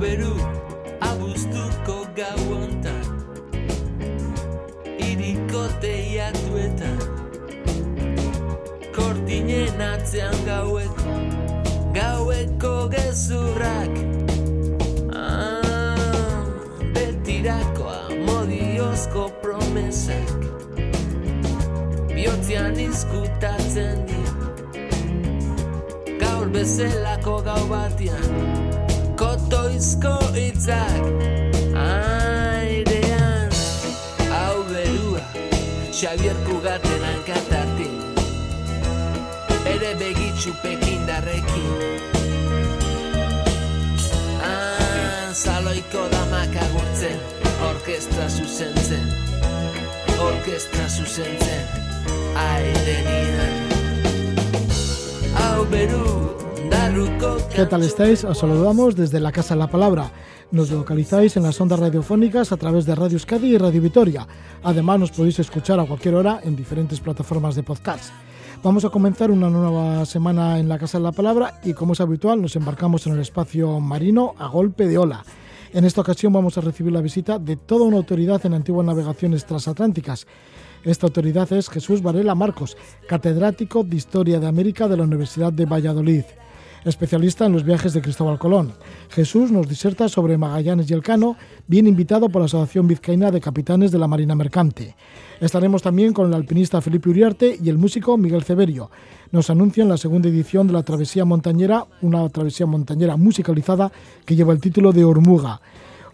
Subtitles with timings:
[0.00, 0.32] beru
[1.04, 3.04] abuztuko gau ontan
[4.96, 6.96] Iriko teiatuetan
[8.96, 11.16] Kortinen atzean gaueko
[11.92, 13.92] Gaueko gezurrak
[15.12, 16.48] ah,
[16.96, 20.48] Betirakoa modiozko promesak.
[22.14, 24.34] Biotzean izkutatzen dira
[26.24, 28.69] Gaur bezelako gau batian
[29.50, 31.02] Kotoizko itzak
[31.74, 33.50] airean
[34.30, 35.22] Hau berua
[35.90, 37.90] Xavier Kugaten hankatatik
[39.72, 41.66] Ere begitxu pekindarrekin
[44.38, 47.18] ah, Zaloiko damak agurtzen
[47.72, 49.02] Orkestra zuzentzen
[50.28, 51.66] Orkestra zuzentzen
[52.38, 53.58] Airenian
[55.34, 56.49] Hau beru
[57.54, 58.24] ¿Qué tal estáis?
[58.24, 60.10] Os saludamos desde la Casa de la Palabra.
[60.50, 64.26] Nos localizáis en las ondas radiofónicas a través de Radio Euskadi y Radio Vitoria.
[64.62, 68.12] Además, nos podéis escuchar a cualquier hora en diferentes plataformas de podcast.
[68.62, 72.00] Vamos a comenzar una nueva semana en la Casa de la Palabra y, como es
[72.00, 75.22] habitual, nos embarcamos en el espacio marino a golpe de ola.
[75.72, 79.44] En esta ocasión vamos a recibir la visita de toda una autoridad en antiguas navegaciones
[79.44, 80.26] transatlánticas.
[80.82, 85.66] Esta autoridad es Jesús Varela Marcos, catedrático de Historia de América de la Universidad de
[85.66, 86.24] Valladolid
[86.84, 88.72] especialista en los viajes de Cristóbal Colón.
[89.10, 93.90] Jesús nos diserta sobre Magallanes y Elcano, bien invitado por la Asociación Vizcaína de Capitanes
[93.90, 94.96] de la Marina Mercante.
[95.40, 98.90] Estaremos también con el alpinista Felipe Uriarte y el músico Miguel Ceberio.
[99.32, 103.92] Nos anuncian la segunda edición de la Travesía Montañera, una travesía montañera musicalizada
[104.24, 105.60] que lleva el título de Hormuga.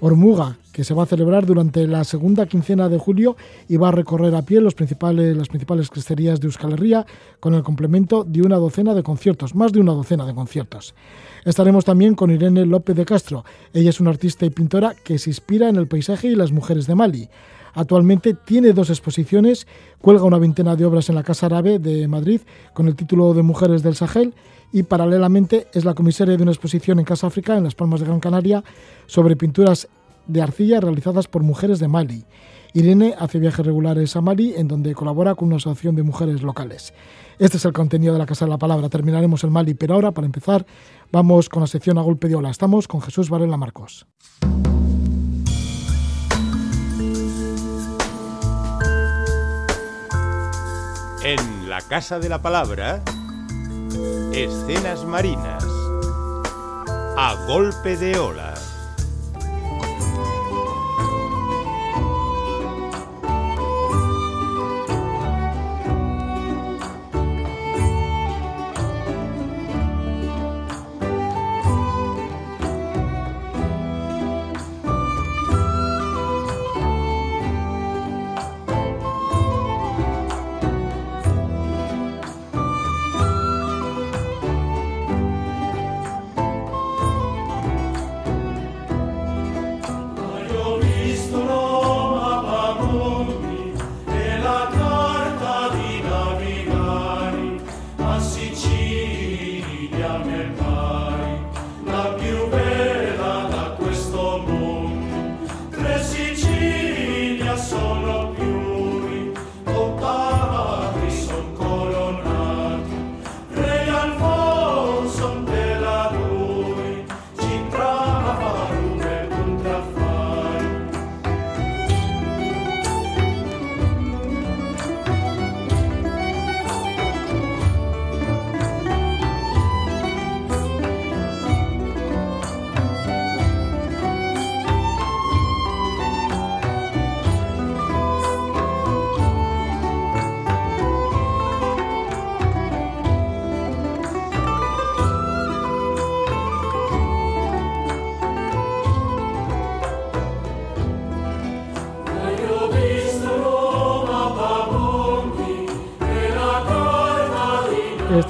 [0.01, 3.37] Hormuga, que se va a celebrar durante la segunda quincena de julio
[3.69, 7.07] y va a recorrer a pie los principales, las principales cresterías de Euskal Herria
[7.41, 10.95] con el complemento de una docena de conciertos, más de una docena de conciertos.
[11.45, 13.45] Estaremos también con Irene López de Castro.
[13.73, 16.87] Ella es una artista y pintora que se inspira en el paisaje y las mujeres
[16.87, 17.29] de Mali.
[17.77, 19.67] Actualmente tiene dos exposiciones,
[20.01, 22.41] cuelga una veintena de obras en la Casa Árabe de Madrid
[22.73, 24.35] con el título de Mujeres del Sahel
[24.73, 28.07] y paralelamente es la comisaria de una exposición en Casa África, en Las Palmas de
[28.07, 28.65] Gran Canaria,
[29.05, 29.89] sobre pinturas
[30.27, 32.25] de arcilla realizadas por mujeres de Mali.
[32.73, 36.95] Irene hace viajes regulares a Mali, en donde colabora con una asociación de mujeres locales.
[37.39, 38.89] Este es el contenido de la Casa de la Palabra.
[38.89, 40.65] Terminaremos en Mali, pero ahora, para empezar,
[41.13, 42.49] vamos con la sección a golpe de ola.
[42.49, 44.07] Estamos con Jesús Varela Marcos.
[51.29, 53.03] En la Casa de la Palabra,
[54.31, 55.65] escenas marinas.
[57.17, 58.56] A golpe de ola.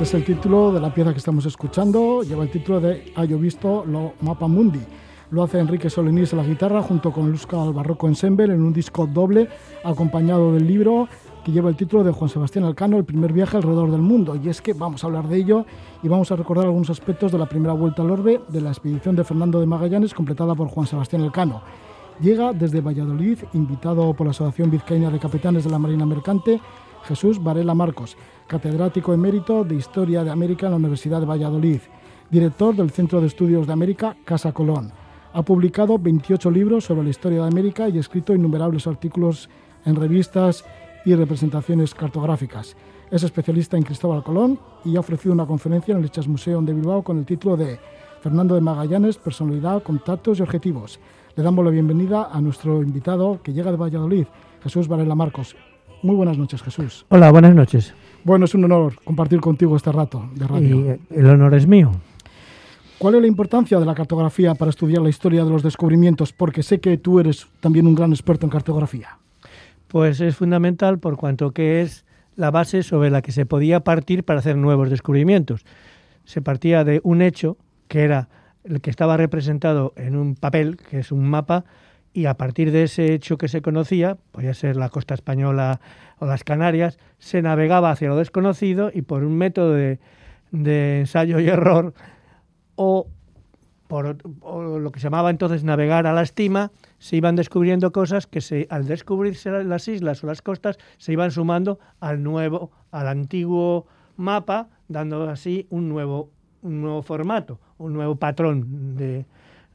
[0.07, 2.23] Es el título de la pieza que estamos escuchando.
[2.23, 4.79] Lleva el título de Hayo visto lo Mapa Mundi.
[5.33, 8.73] Lo hace Enrique Solinís a la guitarra junto con Luzca al Barroco Ensemble en un
[8.73, 9.49] disco doble
[9.83, 11.09] acompañado del libro
[11.45, 14.37] que lleva el título de Juan Sebastián Alcano, El primer viaje alrededor del mundo.
[14.37, 15.67] Y es que vamos a hablar de ello
[16.05, 19.17] y vamos a recordar algunos aspectos de la primera vuelta al orbe de la expedición
[19.17, 21.63] de Fernando de Magallanes completada por Juan Sebastián Alcano.
[22.21, 26.61] Llega desde Valladolid, invitado por la Asociación Vizcaína de Capitanes de la Marina Mercante,
[27.07, 28.17] Jesús Varela Marcos,
[28.47, 31.81] catedrático emérito de Historia de América en la Universidad de Valladolid,
[32.31, 34.93] director del Centro de Estudios de América Casa Colón,
[35.33, 39.51] Ha publicado 28 libros sobre la historia de América y escrito innumerables artículos
[39.85, 40.65] en revistas
[41.05, 42.75] y representaciones cartográficas.
[43.11, 46.73] Es especialista en Cristóbal Colón y ha ofrecido una conferencia en el Lichas Museum de
[46.73, 47.79] Bilbao con el título de
[48.23, 50.99] Fernando de Magallanes, Personalidad, Contactos y Objetivos.
[51.37, 54.27] Le damos la bienvenida a nuestro invitado que llega de Valladolid,
[54.63, 55.55] Jesús Varela Marcos.
[56.03, 57.05] Muy buenas noches, Jesús.
[57.11, 57.95] Hola, buenas noches.
[58.27, 60.99] Bueno, es un honor compartir contigo este rato de radio.
[61.11, 61.93] Y el honor es mío.
[62.99, 66.33] ¿Cuál es la importancia de la cartografía para estudiar la historia de los descubrimientos?
[66.33, 69.19] Porque sé que tú eres también un gran experto en cartografía.
[69.87, 74.25] Pues es fundamental por cuanto que es la base sobre la que se podía partir
[74.25, 75.65] para hacer nuevos descubrimientos.
[76.25, 77.57] Se partía de un hecho
[77.87, 78.29] que era
[78.65, 81.65] el que estaba representado en un papel, que es un mapa,
[82.17, 85.83] y a partir de ese hecho que se conocía, podía ser la costa española
[86.19, 89.99] o las Canarias, se navegaba hacia lo desconocido y por un método de,
[90.51, 91.93] ensayo y error
[92.75, 93.09] o
[93.87, 98.41] por lo que se llamaba entonces navegar a la estima, se iban descubriendo cosas que
[98.41, 103.87] se, al descubrirse las islas o las costas se iban sumando al nuevo, al antiguo
[104.17, 106.31] mapa, dando así un nuevo
[106.63, 109.27] un nuevo formato, un nuevo patrón de,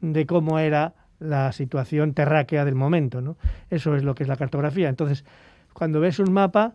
[0.01, 3.21] de cómo era la situación terráquea del momento.
[3.21, 3.37] ¿no?
[3.69, 4.89] Eso es lo que es la cartografía.
[4.89, 5.23] Entonces,
[5.73, 6.73] cuando ves un mapa,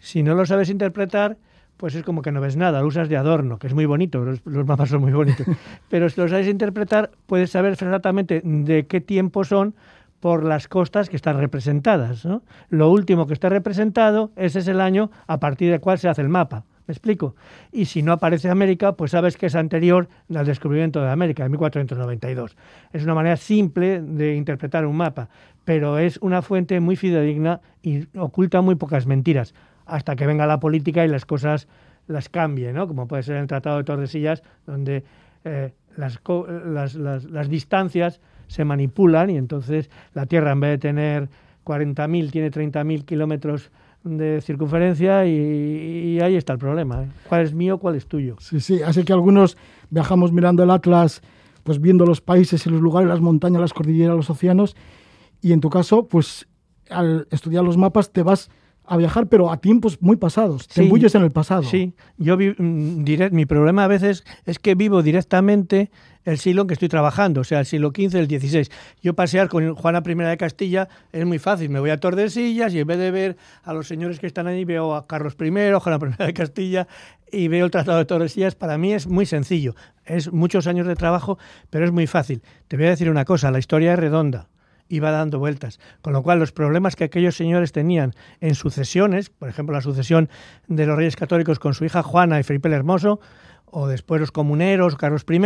[0.00, 1.36] si no lo sabes interpretar,
[1.76, 4.24] pues es como que no ves nada, lo usas de adorno, que es muy bonito,
[4.24, 5.46] los, mapas son muy bonitos.
[5.90, 9.74] Pero si lo sabes interpretar, puedes saber exactamente de qué tiempo son
[10.20, 12.24] por las costas que están representadas.
[12.24, 12.42] ¿no?
[12.70, 16.22] Lo último que está representado, ese es el año a partir del cual se hace
[16.22, 16.64] el mapa.
[16.86, 17.34] ¿Me explico?
[17.72, 21.52] Y si no aparece América, pues sabes que es anterior al descubrimiento de América, en
[21.52, 22.56] 1492.
[22.92, 25.30] Es una manera simple de interpretar un mapa,
[25.64, 29.54] pero es una fuente muy fidedigna y oculta muy pocas mentiras,
[29.86, 31.68] hasta que venga la política y las cosas
[32.06, 32.86] las cambie, ¿no?
[32.86, 35.04] Como puede ser el Tratado de Tordesillas, donde
[35.44, 36.20] eh, las,
[36.66, 41.28] las, las, las distancias se manipulan y entonces la Tierra, en vez de tener
[41.64, 43.70] 40.000, tiene 30.000 kilómetros
[44.04, 47.02] de circunferencia y, ahí está el problema.
[47.02, 47.08] ¿eh?
[47.28, 48.36] ¿Cuál es mío, cuál es tuyo?
[48.38, 49.56] Sí, sí, así que algunos
[49.90, 51.22] viajamos mirando el Atlas,
[51.62, 54.76] pues viendo los países y los lugares, las montañas, las cordilleras, los océanos,
[55.40, 56.46] y en tu caso, pues
[56.90, 58.50] al estudiar los mapas te vas
[58.86, 60.68] a viajar, pero a tiempos muy pasados.
[60.68, 61.62] Te embulles en el pasado.
[61.62, 65.90] Sí, yo mm, diré, mi problema a veces es que vivo directamente
[66.24, 68.68] el siglo en que estoy trabajando, o sea, el siglo XV, el XVI.
[69.02, 71.70] Yo pasear con Juana I de Castilla es muy fácil.
[71.70, 74.64] Me voy a Tordesillas y en vez de ver a los señores que están allí,
[74.64, 76.86] veo a Carlos I, Juana I de Castilla
[77.30, 78.54] y veo el Tratado de Tordesillas.
[78.54, 79.74] Para mí es muy sencillo.
[80.04, 81.38] Es muchos años de trabajo,
[81.70, 82.42] pero es muy fácil.
[82.68, 84.48] Te voy a decir una cosa, la historia es redonda
[84.88, 85.80] iba dando vueltas.
[86.02, 90.28] Con lo cual, los problemas que aquellos señores tenían en sucesiones, por ejemplo, la sucesión
[90.68, 93.20] de los reyes católicos con su hija Juana y Felipe el Hermoso,
[93.76, 95.40] o después los comuneros, Carlos I,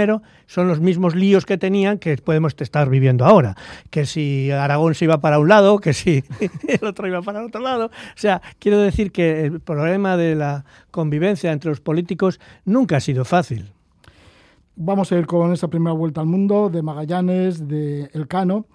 [0.47, 3.57] son los mismos líos que tenían que podemos estar viviendo ahora.
[3.89, 6.23] Que si Aragón se iba para un lado, que si
[6.69, 7.87] el otro iba para el otro lado.
[7.87, 13.01] O sea, quiero decir que el problema de la convivencia entre los políticos nunca ha
[13.01, 13.73] sido fácil.
[14.77, 18.67] Vamos a ir con esa primera vuelta al mundo de Magallanes, de Elcano.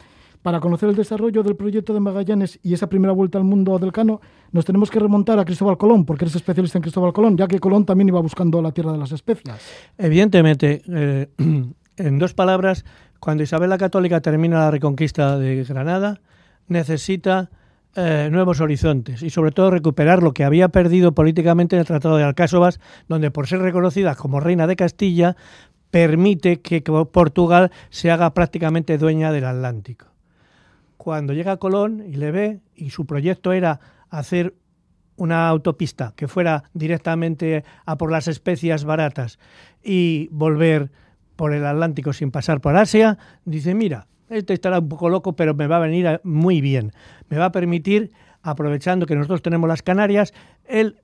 [0.43, 3.93] Para conocer el desarrollo del proyecto de Magallanes y esa primera vuelta al mundo del
[3.93, 4.19] Cano,
[4.51, 7.59] nos tenemos que remontar a Cristóbal Colón, porque eres especialista en Cristóbal Colón, ya que
[7.59, 9.57] Colón también iba buscando la tierra de las especias.
[9.97, 11.29] Evidentemente, eh,
[11.97, 12.83] en dos palabras,
[13.21, 16.19] cuando Isabel la Católica termina la reconquista de Granada,
[16.67, 17.49] necesita
[17.95, 22.17] eh, nuevos horizontes y sobre todo recuperar lo que había perdido políticamente en el Tratado
[22.17, 25.37] de Alcásobas, donde por ser reconocida como reina de Castilla,
[25.89, 30.12] permite que Portugal se haga prácticamente dueña del Atlántico
[31.03, 34.55] cuando llega a Colón y le ve, y su proyecto era hacer
[35.17, 39.37] una autopista que fuera directamente a por las especias baratas
[39.83, 40.91] y volver
[41.35, 45.53] por el Atlántico sin pasar por Asia, dice, mira, este estará un poco loco, pero
[45.53, 46.93] me va a venir muy bien.
[47.27, 50.33] Me va a permitir, aprovechando que nosotros tenemos las Canarias,
[50.63, 51.01] el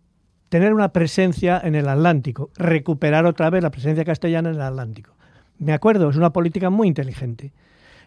[0.48, 5.18] tener una presencia en el Atlántico, recuperar otra vez la presencia castellana en el Atlántico.
[5.58, 7.52] Me acuerdo, es una política muy inteligente.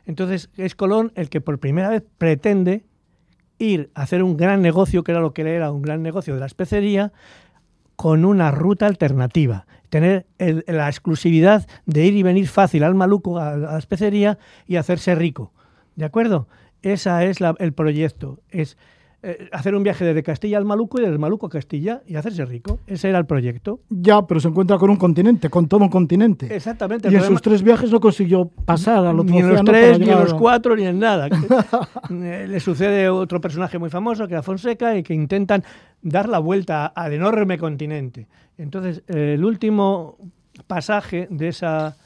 [0.06, 2.84] Entonces es Colón el que por primera vez pretende
[3.58, 6.40] ir a hacer un gran negocio, que era lo que era un gran negocio de
[6.40, 7.12] la especería,
[7.96, 9.66] con una ruta alternativa.
[9.88, 15.14] Tener la exclusividad de ir y venir fácil al maluco, a, la especería y hacerse
[15.14, 15.52] rico.
[15.94, 16.48] ¿De acuerdo?
[16.82, 18.40] Ese es el proyecto.
[18.48, 18.76] Es
[19.24, 22.44] eh, hacer un viaje desde Castilla al Maluco y desde Maluco a Castilla y hacerse
[22.44, 22.80] rico.
[22.88, 23.78] Ese era el proyecto.
[23.88, 26.52] Ya, pero se encuentra con un continente, con todo un continente.
[26.52, 27.08] Exactamente.
[27.08, 30.10] Y en sus tres viajes no consiguió pasar al otro Ni en los tres, ni
[30.10, 31.28] en los cuatro, ni en nada.
[32.10, 35.64] Eh, le sucede otro personaje muy famoso, que era Fonseca, y que intentan
[36.02, 38.26] dar la vuelta al enorme continente.
[38.58, 40.18] Entonces, el último
[40.66, 41.96] pasaje de esa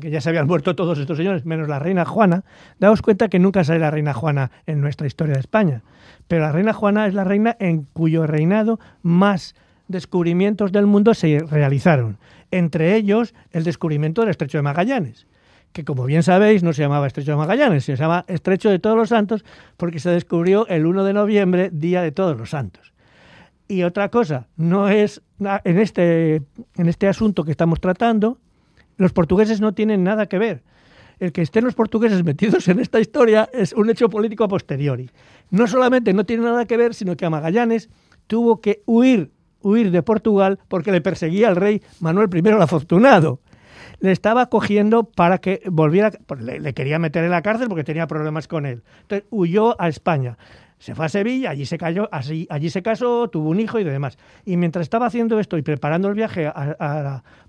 [0.00, 2.44] que ya se habían muerto todos estos señores, menos la reina Juana,
[2.78, 5.82] daos cuenta que nunca sale la reina Juana en nuestra historia de España.
[6.28, 9.54] Pero la reina Juana es la reina en cuyo reinado más
[9.88, 12.18] descubrimientos del mundo se realizaron.
[12.50, 15.26] Entre ellos, el descubrimiento del Estrecho de Magallanes
[15.72, 18.96] que como bien sabéis no se llamaba Estrecho de Magallanes, se llama Estrecho de Todos
[18.96, 19.44] los Santos
[19.76, 22.92] porque se descubrió el 1 de noviembre, Día de Todos los Santos.
[23.68, 26.42] Y otra cosa, no es en este,
[26.76, 28.38] en este asunto que estamos tratando,
[28.96, 30.62] los portugueses no tienen nada que ver.
[31.20, 35.10] El que estén los portugueses metidos en esta historia es un hecho político a posteriori.
[35.50, 37.88] No solamente no tiene nada que ver, sino que a Magallanes
[38.26, 43.40] tuvo que huir, huir de Portugal porque le perseguía el rey Manuel I el Afortunado
[44.00, 48.06] le estaba cogiendo para que volviera, le, le, quería meter en la cárcel porque tenía
[48.06, 48.82] problemas con él.
[49.02, 50.38] Entonces huyó a España.
[50.78, 53.84] Se fue a Sevilla, allí se cayó, allí, allí se casó, tuvo un hijo y
[53.84, 54.16] demás.
[54.44, 56.50] Y mientras estaba haciendo esto y preparando el viaje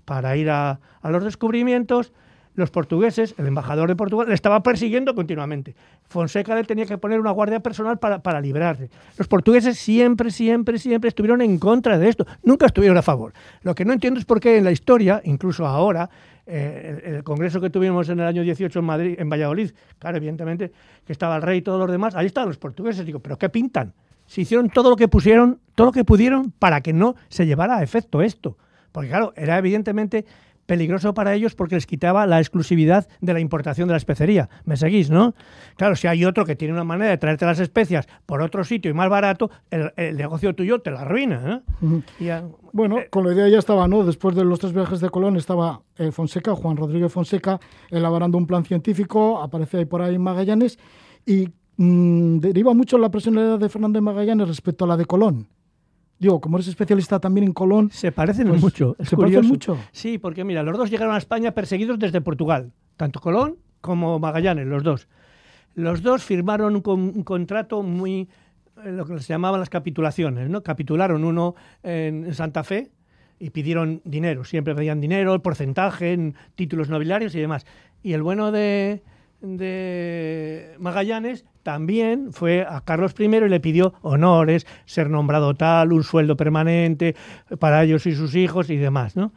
[0.04, 2.12] para ir a los descubrimientos,
[2.54, 5.74] los portugueses, el embajador de Portugal, le estaba persiguiendo continuamente.
[6.08, 8.90] Fonseca le tenía que poner una guardia personal para, para librarse.
[9.16, 13.32] Los portugueses siempre, siempre, siempre estuvieron en contra de esto, nunca estuvieron a favor.
[13.62, 16.10] Lo que no entiendo es por qué en la historia, incluso ahora,
[16.46, 20.72] eh, el, congreso que tuvimos en el año 18 en Madrid, en Valladolid, claro, evidentemente,
[21.06, 23.06] que estaba el rey y todos los demás, ahí estaban los portugueses.
[23.06, 23.92] Digo, ¿pero qué pintan?
[24.26, 27.76] Se hicieron todo lo que pusieron, todo lo que pudieron para que no se llevara
[27.76, 28.56] a efecto esto.
[28.90, 30.24] Porque claro, era evidentemente
[30.70, 34.48] peligroso para ellos porque les quitaba la exclusividad de la importación de la especería.
[34.64, 35.34] ¿Me seguís, no?
[35.74, 38.88] Claro, si hay otro que tiene una manera de traerte las especias por otro sitio
[38.88, 41.64] y más barato, el, negocio tuyo te la arruina.
[42.20, 42.42] ¿eh?
[42.72, 44.04] bueno, con la idea ya estaba, ¿no?
[44.04, 47.58] Después de los tres viajes de Colón estaba eh, Fonseca, Juan Rodríguez Fonseca,
[47.90, 50.78] elaborando un plan científico, aparece ahí por ahí Magallanes
[51.26, 51.48] y
[51.78, 55.48] mm, deriva mucho la personalidad de Fernando de Magallanes respecto a la de Colón.
[56.20, 57.90] Digo, como eres especialista también en Colón.
[57.90, 58.94] Se parecen pues, mucho.
[59.00, 59.78] se parecen mucho.
[59.90, 64.66] Sí, porque mira, los dos llegaron a España perseguidos desde Portugal, tanto Colón como Magallanes,
[64.66, 65.08] los dos.
[65.74, 68.28] Los dos firmaron un, contrato muy,
[68.84, 70.62] eh, lo que se llamaban las capitulaciones, ¿no?
[70.62, 72.90] Capitularon uno en Santa Fe
[73.38, 77.64] y pidieron dinero, siempre pedían dinero, porcentaje, en títulos nobiliarios y demás.
[78.02, 79.02] Y el bueno de,
[79.40, 86.04] de Magallanes también fue a Carlos I y le pidió honores, ser nombrado tal, un
[86.04, 87.14] sueldo permanente
[87.58, 89.32] para ellos y sus hijos y demás, ¿no?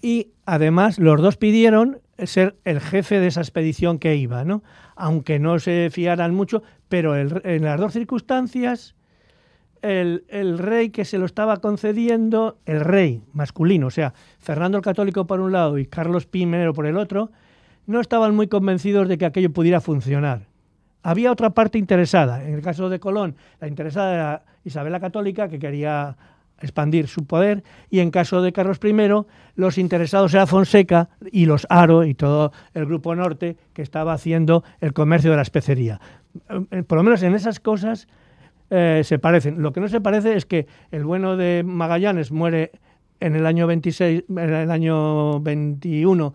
[0.00, 4.62] Y además los dos pidieron ser el jefe de esa expedición que iba, ¿no?
[4.96, 8.94] Aunque no se fiaran mucho, pero en las dos circunstancias
[9.80, 14.84] el, el, rey que se lo estaba concediendo, el rey masculino, o sea, Fernando el
[14.84, 17.32] Católico por un lado y Carlos I por el otro,
[17.86, 20.46] no estaban muy convencidos de que aquello pudiera funcionar.
[21.02, 22.44] Había otra parte interesada.
[22.44, 26.16] En el caso de Colón, la interesada era Isabel la Católica, que quería
[26.60, 28.94] expandir su poder, y en caso de Carlos I,
[29.56, 34.62] los interesados era Fonseca y los Aro y todo el grupo norte que estaba haciendo
[34.80, 36.00] el comercio de la especería.
[36.70, 38.06] Eh, por lo menos en esas cosas
[38.70, 39.60] eh, se parecen.
[39.60, 42.70] Lo que no se parece es que el bueno de Magallanes muere
[43.20, 46.34] en el año 26, en el año 21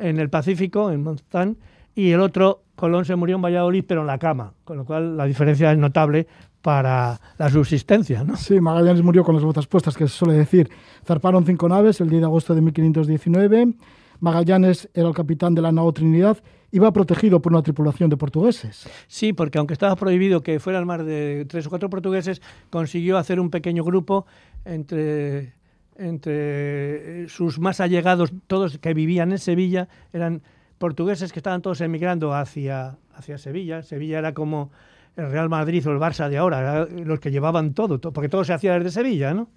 [0.00, 1.56] en el Pacífico, en Montán,
[1.94, 5.16] y el otro, Colón, se murió en Valladolid, pero en la cama, con lo cual
[5.16, 6.26] la diferencia es notable
[6.62, 8.24] para la subsistencia.
[8.24, 8.36] ¿no?
[8.36, 10.70] Sí, Magallanes murió con las botas puestas, que se suele decir.
[11.04, 13.74] Zarparon cinco naves el 10 de agosto de 1519.
[14.20, 16.38] Magallanes era el capitán de la nao Trinidad,
[16.72, 18.88] iba protegido por una tripulación de portugueses.
[19.08, 23.40] Sí, porque aunque estaba prohibido que fueran más de tres o cuatro portugueses, consiguió hacer
[23.40, 24.26] un pequeño grupo
[24.64, 25.54] entre
[26.00, 30.42] entre eh, sus más allegados, todos que vivían en Sevilla, eran
[30.78, 33.82] portugueses que estaban todos emigrando hacia, hacia Sevilla.
[33.82, 34.70] Sevilla era como
[35.16, 38.54] el Real Madrid o el Barça de ahora, los que llevaban todo, porque todo se
[38.54, 39.48] hacía desde Sevilla, ¿no?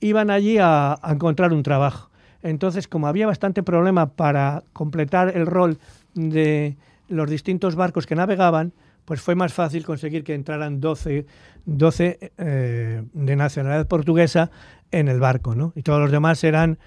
[0.00, 2.10] Iban allí a, a encontrar un trabajo.
[2.42, 5.78] Entonces, como había bastante problema para completar el rol
[6.14, 6.76] de
[7.08, 8.72] los distintos barcos que navegaban,
[9.08, 11.24] pues fue más fácil conseguir que entraran 12,
[11.64, 14.50] 12 eh, de nacionalidad portuguesa
[14.90, 15.72] en el barco, ¿no?
[15.74, 16.78] Y todos los demás eran,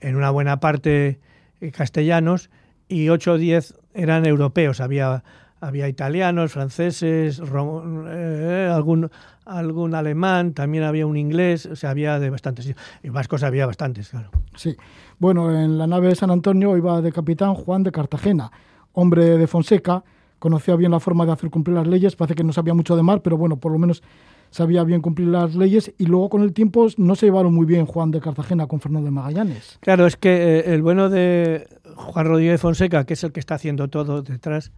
[0.00, 1.20] en una buena parte,
[1.60, 2.48] eh, castellanos
[2.88, 4.80] y 8 o 10 eran europeos.
[4.80, 5.22] Había,
[5.60, 9.10] había italianos, franceses, eh, algún,
[9.44, 12.74] algún alemán, también había un inglés, o sea, había de bastantes.
[13.02, 14.30] Y vascos había bastantes, claro.
[14.54, 14.74] Sí.
[15.18, 18.50] Bueno, en la nave de San Antonio iba de capitán Juan de Cartagena,
[18.94, 20.04] hombre de Fonseca,
[20.38, 23.02] conocía bien la forma de hacer cumplir las leyes, parece que no sabía mucho de
[23.02, 24.02] mar, pero bueno, por lo menos
[24.50, 27.86] sabía bien cumplir las leyes y luego con el tiempo no se llevaron muy bien
[27.86, 29.78] Juan de Cartagena con Fernando de Magallanes.
[29.80, 33.56] Claro, es que eh, el bueno de Juan Rodríguez Fonseca, que es el que está
[33.56, 34.72] haciendo todo detrás,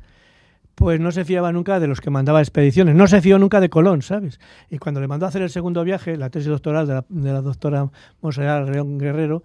[0.78, 3.68] pues no se fiaba nunca de los que mandaba expediciones, no se fió nunca de
[3.68, 4.38] Colón, ¿sabes?
[4.70, 7.90] Y cuando le mandó a hacer el segundo viaje, la tesis doctoral de la, doctora
[8.20, 9.42] Monserrat León Guerrero,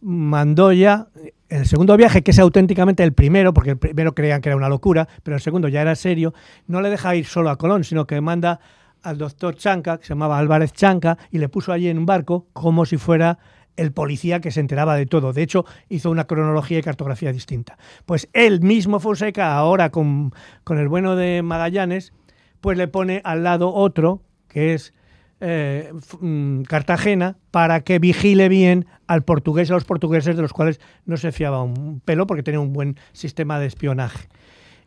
[0.00, 1.08] mandó ya
[1.48, 4.68] el segundo viaje, que es auténticamente el primero, porque el primero creían que era una
[4.68, 6.32] locura, pero el segundo ya era serio,
[6.66, 8.60] no le deja ir solo a Colón, sino que manda
[9.02, 12.46] al doctor Chanca, que se llamaba Álvarez Chanca, y le puso allí en un barco
[12.52, 13.38] como si fuera
[13.76, 15.32] el policía que se enteraba de todo.
[15.32, 17.78] De hecho, hizo una cronología y cartografía distinta.
[18.04, 20.32] Pues él mismo Fonseca, ahora con,
[20.64, 22.12] con el bueno de Magallanes,
[22.60, 24.92] pues le pone al lado otro, que es
[25.40, 30.80] eh, mm, Cartagena para que vigile bien al portugués a los portugueses de los cuales
[31.06, 34.28] no se fiaba un pelo porque tenía un buen sistema de espionaje.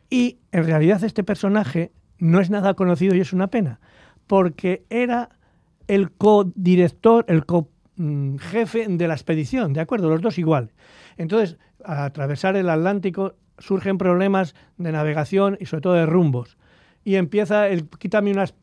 [0.09, 3.79] Y en realidad este personaje no es nada conocido y es una pena,
[4.27, 5.29] porque era
[5.87, 10.09] el codirector, el co mm, jefe de la expedición, ¿de acuerdo?
[10.09, 10.71] Los dos igual.
[11.17, 16.57] Entonces, al atravesar el Atlántico surgen problemas de navegación y sobre todo de rumbos.
[17.03, 18.53] Y empieza el quítame unas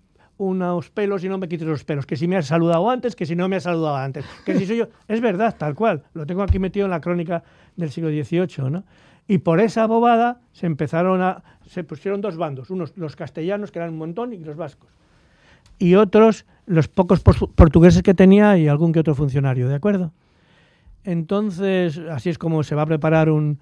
[0.41, 2.07] unos pelos y no me quites los pelos.
[2.07, 4.25] Que si me has saludado antes, que si no me has saludado antes.
[4.47, 4.89] Que si soy yo.
[5.09, 6.03] Es verdad, tal cual.
[6.15, 7.45] Lo tengo aquí metido en la crónica
[7.77, 8.85] del siglo XVIII, ¿no?
[9.29, 11.43] Y por esa bobada se empezaron a.
[11.67, 12.71] Se pusieron dos bandos.
[12.71, 14.89] Unos los castellanos, que eran un montón, y los vascos.
[15.79, 20.13] Y otros, los pocos portugueses que tenía y algún que otro funcionario, ¿de acuerdo?
[21.05, 23.61] Entonces, así es como se va a preparar un,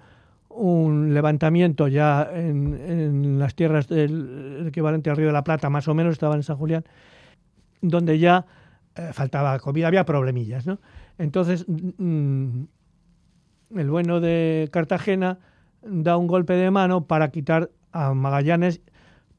[0.49, 5.93] un levantamiento ya en, las tierras del equivalente al Río de la Plata, más o
[5.93, 6.83] menos, estaba en San Julián,
[7.81, 8.45] donde ya
[8.95, 10.79] eh, faltaba comida, había problemillas, ¿no?
[11.17, 12.63] Entonces, mm,
[13.75, 15.39] el bueno de Cartagena
[15.81, 18.81] da un golpe de mano para quitar a Magallanes,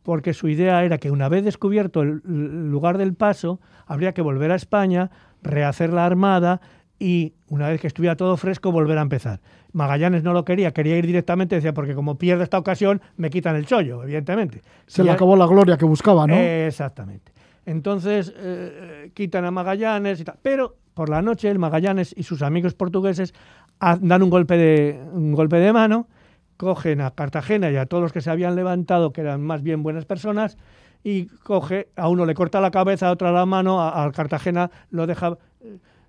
[0.03, 2.23] porque su idea era que una vez descubierto el
[2.71, 5.11] lugar del paso, habría que volver a España,
[5.43, 6.61] rehacer la armada
[7.01, 9.41] y una vez que estuviera todo fresco volver a empezar.
[9.73, 13.57] Magallanes no lo quería, quería ir directamente, decía, porque como pierdo esta ocasión, me quitan
[13.57, 14.61] el chollo, evidentemente.
[14.87, 16.37] Se le acabó la gloria que buscaba, ¿no?
[16.37, 17.33] exactamente.
[17.65, 20.37] Entonces eh, quitan a Magallanes y tal.
[20.43, 23.33] Pero por la noche el Magallanes y sus amigos portugueses
[23.81, 26.07] dan un golpe de, un golpe de mano,
[26.59, 29.83] cogen a Cartagena y a todos los que se habían levantado, que eran más bien
[29.83, 30.59] buenas personas,
[31.03, 35.07] y coge, a uno le corta la cabeza, a otro la mano, a, Cartagena lo
[35.07, 35.39] deja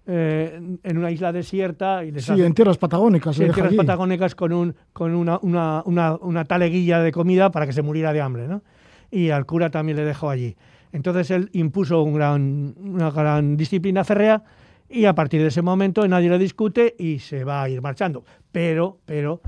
[0.08, 2.04] eh, en una isla desierta.
[2.04, 3.40] Y sí, en tierras patagónicas.
[3.40, 7.74] en tierras patagónicas con, un, con una, una, una, una, taleguilla de comida para que
[7.74, 8.48] se muriera de hambre.
[8.48, 8.64] ¿no?
[9.12, 10.56] Y al cura también le dejó allí.
[10.92, 14.44] Entonces él impuso un gran, una gran disciplina férrea
[14.90, 18.26] y a partir de ese momento nadie le discute y se va a ir marchando.
[18.52, 19.42] Pero, pero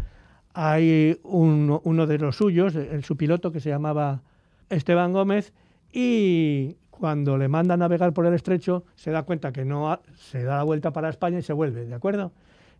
[0.53, 4.21] hay un, uno de los suyos, el, su piloto que se llamaba
[4.69, 5.53] Esteban Gómez,
[5.91, 10.43] y cuando le manda a navegar por el estrecho, se da cuenta que no se
[10.43, 12.31] da la vuelta para España y se vuelve, ¿de acuerdo?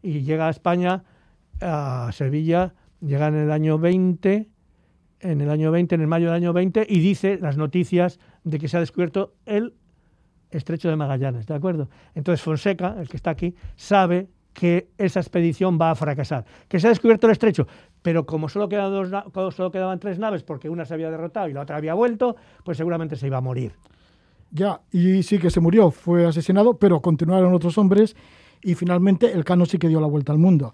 [0.02, 1.04] Y llega a España,
[1.62, 4.50] a Sevilla, llega en el año 20,
[5.20, 8.60] en el año 20, en el mayo del año 20, y dice las noticias de
[8.60, 9.74] que se ha descubierto el
[10.52, 11.90] estrecho de Magallanes, ¿de acuerdo?
[12.14, 16.86] Entonces Fonseca, el que está aquí, sabe que esa expedición va a fracasar, que se
[16.86, 17.68] ha descubierto el estrecho,
[18.04, 21.54] pero como solo, quedan dos, solo quedaban tres naves porque una se había derrotado y
[21.54, 23.74] la otra había vuelto, pues seguramente se iba a morir.
[24.54, 28.16] Ya, y sí que se murió, fue asesinado, pero continuaron otros hombres
[28.62, 30.74] y finalmente el Cano sí que dio la vuelta al mundo.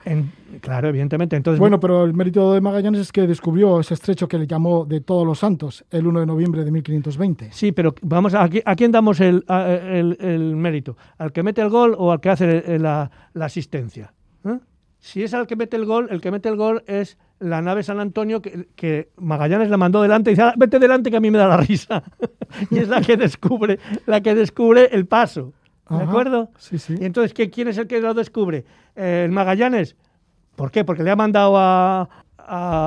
[0.61, 1.35] claro, evidentemente.
[1.35, 4.85] Entonces, bueno, pero el mérito de Magallanes es que descubrió ese estrecho que le llamó
[4.85, 7.49] de Todos los Santos el 1 de noviembre de 1520.
[7.51, 10.97] Sí, pero vamos, ¿a, a quién damos el, el, mérito?
[11.17, 14.13] ¿Al que mete el gol o al que hace la, la asistencia?
[14.45, 14.59] ¿Eh?
[14.99, 17.83] Si es al que mete el gol, el que mete el gol es la nave
[17.83, 21.31] San Antonio que, Magallanes la mandó delante y dice, ah, vete delante que a mí
[21.31, 22.03] me da la risa.
[22.71, 25.53] y es la que descubre, la que descubre el paso.
[25.89, 26.51] ¿De acuerdo?
[26.57, 26.95] Sí, sí.
[26.99, 28.63] Y entonces, ¿qué, ¿quién es el que lo descubre?
[28.95, 29.95] Eh, ¿El Magallanes?
[30.55, 30.83] ¿Por qué?
[30.83, 32.07] Porque le ha mandado a,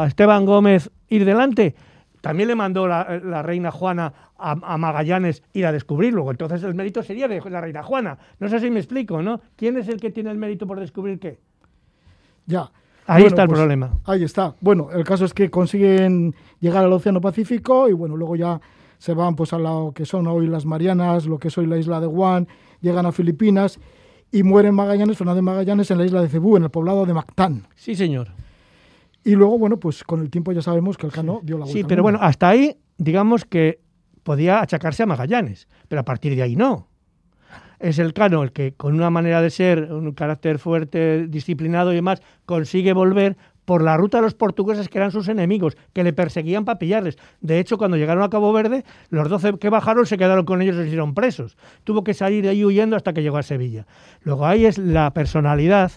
[0.07, 1.75] Esteban Gómez ir delante.
[2.21, 6.31] También le mandó la, reina Juana a, a, Magallanes ir a descubrirlo.
[6.31, 8.19] Entonces el mérito sería de la reina Juana.
[8.39, 9.41] No sé si me explico, ¿no?
[9.57, 11.41] ¿Quién es el que tiene el mérito por descubrir qué?
[12.47, 12.71] Ya.
[13.07, 13.99] Ahí está el pues, problema.
[14.05, 14.55] Ahí está.
[14.61, 18.61] Bueno, el caso es que consiguen llegar al Océano Pacífico y bueno, luego ya
[18.99, 21.77] se van pues a lo que son hoy las Marianas, lo que es hoy la
[21.77, 22.47] isla de Guam,
[22.81, 23.81] llegan a Filipinas
[24.31, 27.67] y mueren Magallanes, Fernández Magallanes en la isla de Cebú, en el poblado de Mactán.
[27.75, 28.29] Sí, señor.
[29.25, 31.79] Y luego, bueno, pues con el tiempo ya sabemos que el Cano dio la vuelta.
[31.79, 33.81] Sí, pero bueno, hasta ahí, digamos que
[34.23, 36.92] podía achacarse a Magallanes, pero a partir de ahí no
[37.83, 41.97] es el Cano el que con una manera de ser, un carácter fuerte, disciplinado y
[41.97, 46.13] demás, consigue volver por la ruta de los portugueses que eran sus enemigos, que le
[46.13, 47.17] perseguían para pillarles.
[47.41, 50.77] De hecho, cuando llegaron a Cabo Verde, los doce que bajaron se quedaron con ellos
[50.77, 51.57] y se hicieron presos.
[51.85, 53.87] Tuvo que salir de ahí huyendo hasta que llegó a Sevilla.
[54.23, 55.93] Luego ahí es la personalidad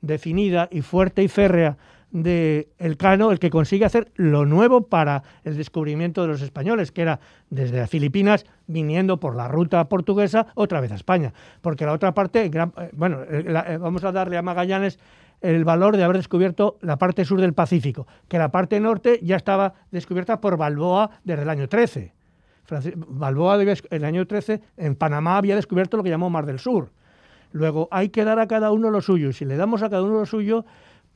[0.00, 1.76] definida y fuerte y férrea
[2.10, 7.02] de Elcano el que consigue hacer lo nuevo para el descubrimiento de los españoles, que
[7.02, 11.32] era desde las Filipinas viniendo por la ruta portuguesa otra vez a España.
[11.60, 14.98] Porque la otra parte, eh, bueno, eh, vamos a darle a Magallanes
[15.40, 19.36] el valor de haber descubierto la parte sur del Pacífico, que la parte norte ya
[19.36, 22.14] estaba descubierta por Balboa desde el año 13.
[22.96, 26.90] Balboa en el año 13 en Panamá había descubierto lo que llamó Mar del Sur.
[27.52, 29.30] Luego hay que dar a cada uno lo suyo.
[29.30, 30.64] Y si le damos a cada uno lo suyo,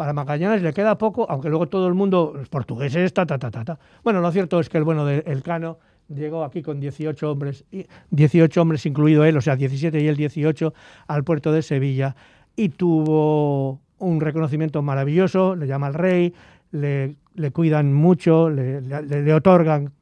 [0.00, 3.50] para Magallanes le queda poco, aunque luego todo el mundo, los portugueses, ta, ta, ta,
[3.50, 3.78] ta, ta.
[4.02, 7.66] Bueno, lo cierto es que el bueno del Cano llegó aquí con 18 hombres,
[8.08, 10.72] 18 hombres incluido él, o sea, 17 y él 18,
[11.06, 12.16] al puerto de Sevilla
[12.56, 16.32] y tuvo un reconocimiento maravilloso, le llama al rey,
[16.70, 17.16] le,
[17.52, 19.92] cuidan mucho, le, otorgan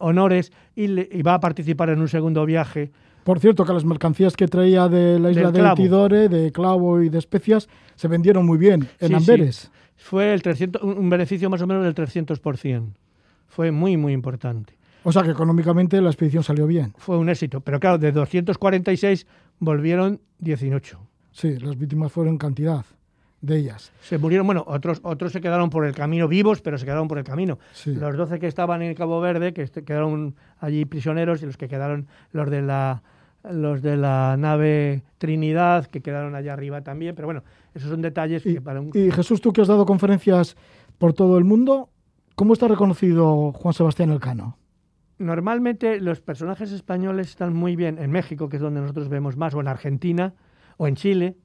[0.00, 2.90] honores y, va a participar en un segundo viaje.
[3.24, 7.08] Por cierto, que las mercancías que traía de la isla de Tidore, de clavo y
[7.08, 9.70] de especias, se vendieron muy bien en Amberes.
[9.96, 12.92] Fue el 300, un beneficio más o menos del 300%.
[13.48, 14.78] Fue muy, muy importante.
[15.02, 16.94] O sea que económicamente la expedición salió bien.
[16.96, 19.26] Fue un éxito, pero claro, de 246
[19.58, 20.98] volvieron 18.
[21.32, 22.84] Sí, las víctimas fueron cantidad
[23.40, 23.92] de ellas.
[24.02, 27.18] Se murieron, bueno, otros, otros se quedaron por el camino vivos, pero se quedaron por
[27.18, 27.58] el camino.
[27.86, 32.06] Los 12 que estaban en Cabo Verde, que quedaron allí prisioneros, y los que quedaron,
[32.32, 33.02] los de la
[33.42, 37.42] los de la nave Trinidad, que quedaron allá arriba también, pero bueno,
[37.74, 38.90] esos son detalles y, que para un...
[38.92, 40.56] Y Jesús, tú que has dado conferencias
[40.98, 41.88] por todo el mundo,
[42.34, 44.58] ¿cómo está reconocido Juan Sebastián Elcano?
[45.18, 49.54] Normalmente los personajes españoles están muy bien en México, que es donde nosotros vemos más,
[49.54, 50.34] o en Argentina,
[50.76, 51.36] o en Chile,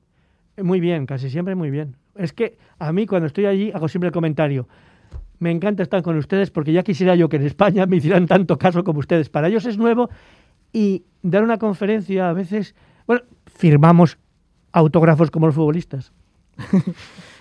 [0.61, 1.95] muy bien, casi siempre muy bien.
[2.15, 4.67] Es que a mí cuando estoy allí hago siempre el comentario.
[5.39, 8.57] Me encanta estar con ustedes porque ya quisiera yo que en España me hicieran tanto
[8.57, 9.29] caso como ustedes.
[9.29, 10.09] Para ellos es nuevo
[10.71, 14.17] y dar una conferencia a veces, bueno, firmamos
[14.71, 16.13] autógrafos como los futbolistas.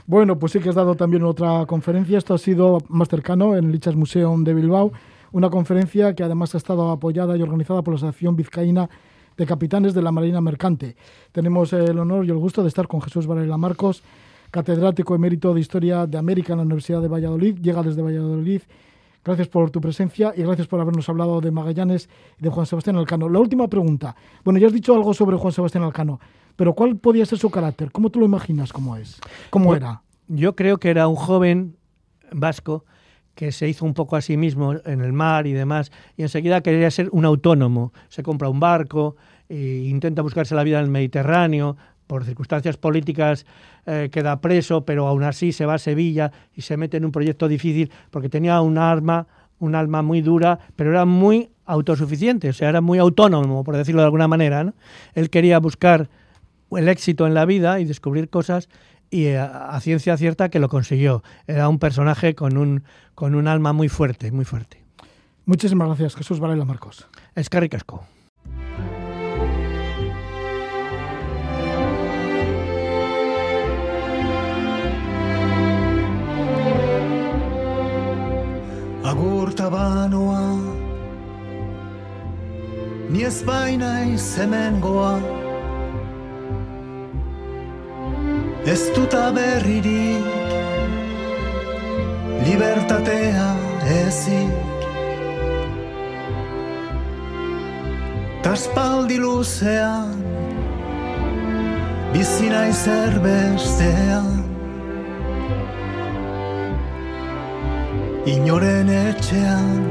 [0.06, 2.18] bueno, pues sí que has dado también otra conferencia.
[2.18, 4.92] Esto ha sido más cercano en el Lichas Museum de Bilbao.
[5.32, 8.88] Una conferencia que además ha estado apoyada y organizada por la Asociación Vizcaína
[9.36, 10.96] de capitanes de la Marina Mercante.
[11.32, 14.02] Tenemos el honor y el gusto de estar con Jesús Varela Marcos,
[14.50, 17.58] catedrático emérito de Historia de América en la Universidad de Valladolid.
[17.60, 18.62] Llega desde Valladolid.
[19.24, 22.96] Gracias por tu presencia y gracias por habernos hablado de Magallanes y de Juan Sebastián
[22.96, 23.28] Alcano.
[23.28, 24.14] La última pregunta.
[24.44, 26.20] Bueno, ya has dicho algo sobre Juan Sebastián Alcano,
[26.56, 27.90] pero ¿cuál podía ser su carácter?
[27.90, 29.18] ¿Cómo tú lo imaginas cómo es?
[29.50, 30.02] ¿Cómo era?
[30.28, 31.76] Yo creo que era un joven
[32.32, 32.84] vasco
[33.34, 36.60] que se hizo un poco a sí mismo en el mar y demás, y enseguida
[36.60, 37.92] quería ser un autónomo.
[38.08, 39.16] Se compra un barco
[39.48, 43.46] e intenta buscarse la vida en el Mediterráneo, por circunstancias políticas
[43.86, 47.12] eh, queda preso, pero aún así se va a Sevilla y se mete en un
[47.12, 49.26] proyecto difícil porque tenía un arma,
[49.58, 54.02] un alma muy dura, pero era muy autosuficiente, o sea, era muy autónomo, por decirlo
[54.02, 54.74] de alguna manera.
[55.14, 56.10] Él quería buscar
[56.70, 58.68] el éxito en la vida y descubrir cosas
[59.14, 61.22] y eh, a, ciencia cierta que lo consiguió.
[61.46, 62.82] Era un personaje con un,
[63.14, 64.82] con un alma muy fuerte, muy fuerte.
[65.44, 67.06] Muchísimas gracias, Jesús Varela Marcos.
[67.36, 68.04] Es Casco.
[79.04, 80.58] Agurta banoa
[83.10, 85.43] Ni ez baina izemengoa
[88.66, 90.24] ez duta berririk
[92.44, 93.48] libertatea
[94.06, 94.80] ezik.
[98.42, 100.16] Taspaldi luzean
[102.12, 104.32] bizina izer bestean.
[108.34, 109.82] Inoren etxean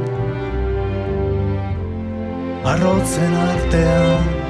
[2.66, 4.43] arrotzen artean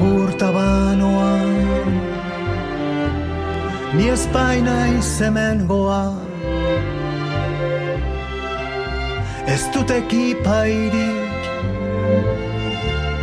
[0.00, 1.92] agurta banoan
[3.96, 6.14] Ni espaina izemen goa.
[9.46, 11.48] Ez dut ekipairik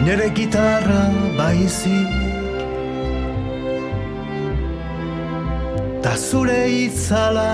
[0.06, 1.06] Nere gitarra
[1.38, 2.14] baizik.
[6.04, 7.50] Ta zure itzala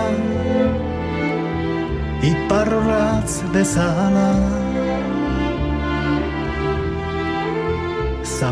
[2.24, 4.63] Iparratz bezala
[8.44, 8.50] Da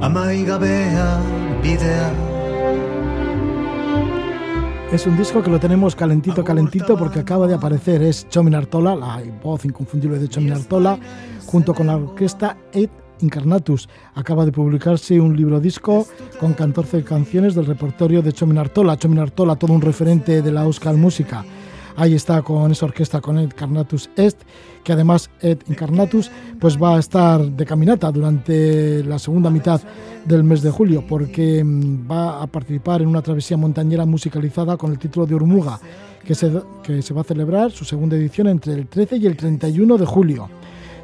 [0.00, 1.20] Amaigabea
[1.62, 2.12] bidea
[4.90, 8.02] Es un disco que lo tenemos calentito, calentito, porque acaba de aparecer.
[8.02, 10.98] Es Chomin Artola, la voz inconfundible de Chomin Artola,
[11.46, 13.88] junto con la orquesta Ed Incarnatus.
[14.16, 16.08] Acaba de publicarse un libro disco
[16.40, 18.96] con 14 canciones del repertorio de Chomin Artola.
[18.96, 21.44] Chomin Artola, todo un referente de la Euskal Música.
[21.96, 24.40] Ahí está con esa orquesta con Ed Carnatus Est,
[24.82, 29.80] que además Ed Incarnatus pues va a estar de caminata durante la segunda mitad
[30.24, 34.90] del mes de julio, porque mm, va a participar en una travesía montañera musicalizada con
[34.92, 35.78] el título de Urmuga,
[36.24, 36.50] que se,
[36.82, 40.06] que se va a celebrar su segunda edición entre el 13 y el 31 de
[40.06, 40.48] julio.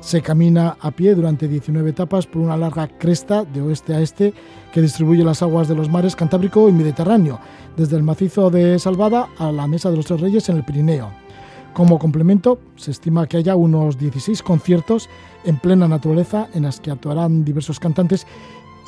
[0.01, 4.33] Se camina a pie durante 19 etapas por una larga cresta de oeste a este
[4.73, 7.41] que distribuye las aguas de los mares Cantábrico y Mediterráneo,
[7.77, 11.11] desde el macizo de Salvada a la Mesa de los Tres Reyes en el Pirineo.
[11.75, 15.09] Como complemento, se estima que haya unos 16 conciertos
[15.45, 18.27] en plena naturaleza en las que actuarán diversos cantantes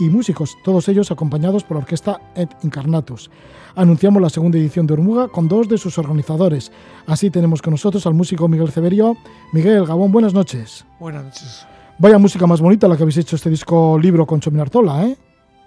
[0.00, 3.30] y músicos, todos ellos acompañados por la orquesta Ed Incarnatus.
[3.76, 6.72] Anunciamos la segunda edición de Hormuga con dos de sus organizadores.
[7.06, 9.16] Así tenemos con nosotros al músico Miguel Ceberio.
[9.52, 10.84] Miguel Gabón, buenas noches.
[10.98, 11.66] Buenas noches.
[11.98, 15.16] Vaya música más bonita la que habéis hecho este disco libro con Chominartola, ¿eh?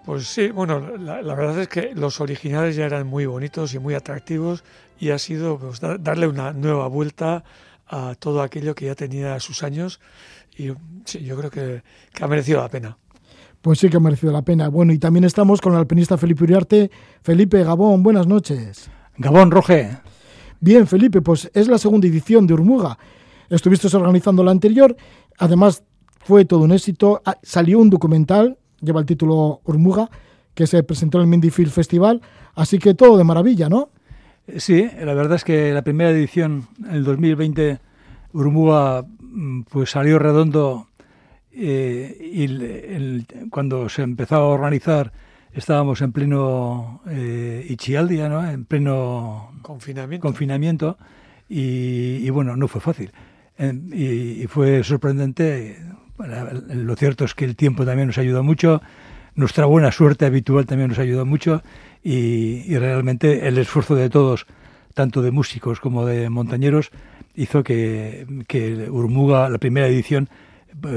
[0.03, 3.93] Pues sí, bueno, la, verdad es que los originales ya eran muy bonitos y muy
[3.93, 4.65] atractivos
[4.99, 7.43] y ha sido pues, darle una nueva vuelta
[7.87, 10.01] a todo aquello que ya tenía sus años
[10.57, 10.71] y
[11.05, 11.83] sí, yo creo que
[12.19, 12.97] ha merecido la pena.
[13.63, 14.67] Pues sí que ha merecido la pena.
[14.67, 16.91] Bueno, y también estamos con el alpinista Felipe Uriarte.
[17.21, 18.91] Felipe Gabón, buenas noches.
[19.17, 19.99] Gabón, Roge.
[20.59, 22.99] Bien, Felipe, pues es la segunda edición de Urmuga.
[23.49, 24.97] Estuviste organizando la anterior,
[25.37, 25.81] además
[26.25, 27.21] fue todo un éxito.
[27.25, 30.09] Ah, salió un documental, lleva el título Urmuga,
[30.53, 32.21] que se presentó en el Mindifield Festival,
[32.55, 33.91] así que todo de maravilla, ¿no?
[34.57, 37.79] Sí, la verdad es que la primera edición, el 2020,
[38.33, 40.89] Urmuga, mm, pues salió redondo
[41.55, 45.11] eh, y cuando se empezó a organizar
[45.53, 48.49] estábamos en pleno eh, Ichialdia, ¿no?
[48.49, 50.97] en pleno confinamiento, confinamiento
[51.47, 53.11] y, bueno, no fue fácil.
[53.59, 55.77] y, fue sorprendente.
[56.17, 58.81] lo cierto es que el tiempo también nos ayudó mucho,
[59.35, 61.61] nuestra buena suerte habitual también nos ayudó mucho
[62.03, 64.47] y, realmente el esfuerzo de todos,
[64.93, 66.91] tanto de músicos como de montañeros,
[67.35, 70.29] hizo que, que Urmuga, la primera edición,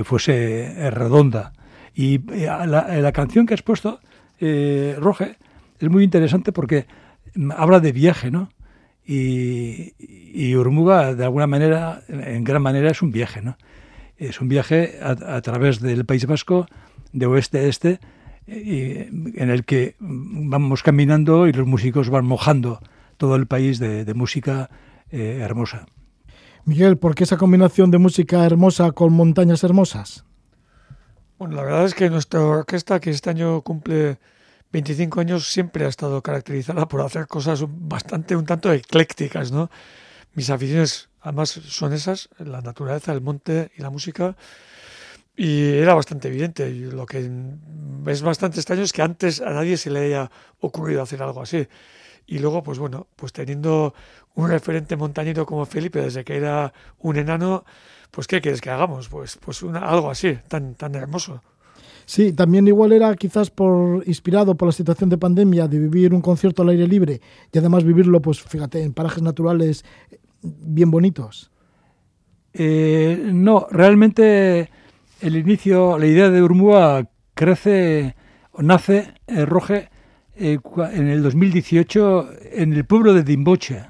[0.05, 1.53] fuese eh, redonda.
[1.95, 4.01] Y eh, la, canción que has puesto,
[4.41, 5.37] eh, Roge,
[5.79, 6.87] es muy interesante porque
[7.35, 8.51] mm, habla de viaje, ¿no?
[9.05, 13.57] Y, y, Urmuga, de alguna manera, en gran manera, es un viaje, ¿no?
[14.17, 16.67] Es un viaje a, través del País Vasco,
[17.13, 18.01] de oeste a este,
[18.49, 22.81] en el que mm, vamos caminando y los músicos van mojando
[23.17, 24.71] todo el país de, música
[25.11, 25.87] hermosa.
[26.67, 30.25] Miguel, ¿por qué esa combinación de música hermosa con montañas hermosas?
[31.39, 34.19] Bueno, la verdad es que nuestra orquesta, que este año cumple
[34.73, 39.71] 25 años, siempre ha estado caracterizada por hacer cosas bastante, un tanto eclécticas, ¿no?
[40.35, 44.37] Mis aficiones, además, son esas, la naturaleza, el monte y la música.
[45.37, 46.69] Y era bastante evidente.
[46.69, 47.31] Lo que
[48.07, 51.69] es bastante extraño es que antes a nadie se le haya ocurrido hacer algo así.
[52.27, 53.95] Y luego, pues bueno, pues teniendo
[54.35, 57.65] un referente montañero como Felipe desde que era un enano,
[58.11, 59.09] pues ¿qué quieres que hagamos?
[59.09, 61.41] Pues, pues algo así, tan, tan hermoso.
[62.05, 66.21] Sí, también igual era quizás por inspirado por la situación de pandemia de vivir un
[66.21, 67.21] concierto al aire libre
[67.53, 69.85] y además vivirlo, pues fíjate, en parajes naturales
[70.43, 71.51] bien bonitos.
[72.55, 74.71] Eh, no, realmente
[75.21, 78.15] el inicio, la idea de Urmúa crece,
[78.57, 79.91] nace, eh, Roge,
[80.39, 80.59] eh,
[80.93, 83.87] en el 2018 en el pueblo de Dimboche,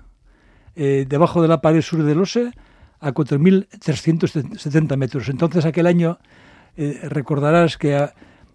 [0.76, 2.52] eh, debajo de la pared sur del Ose,
[3.00, 5.28] a 4.370 metros.
[5.28, 6.18] Entonces aquel año
[6.76, 8.09] eh, recordarás que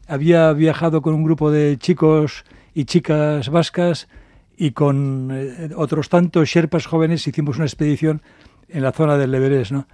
[0.07, 4.07] había viajado con un grupo de chicos y chicas vascas
[4.55, 5.29] y con
[5.75, 8.21] otros tantos sherpas jóvenes hicimos una expedición
[8.69, 9.71] en la zona del Everest.
[9.71, 9.87] ¿no?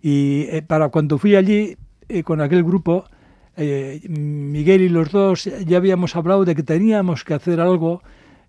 [0.00, 1.76] Y para cuando fui allí
[2.24, 3.06] con aquel grupo,
[3.62, 8.02] eh, Miguel y los dos ya habíamos hablado de que teníamos que hacer algo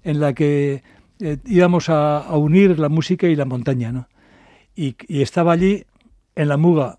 [0.03, 0.83] en la que
[1.19, 4.07] eh, íbamos a, unir la música y la montaña, ¿no?
[4.73, 5.83] Y, estaba allí
[6.35, 6.97] en la muga,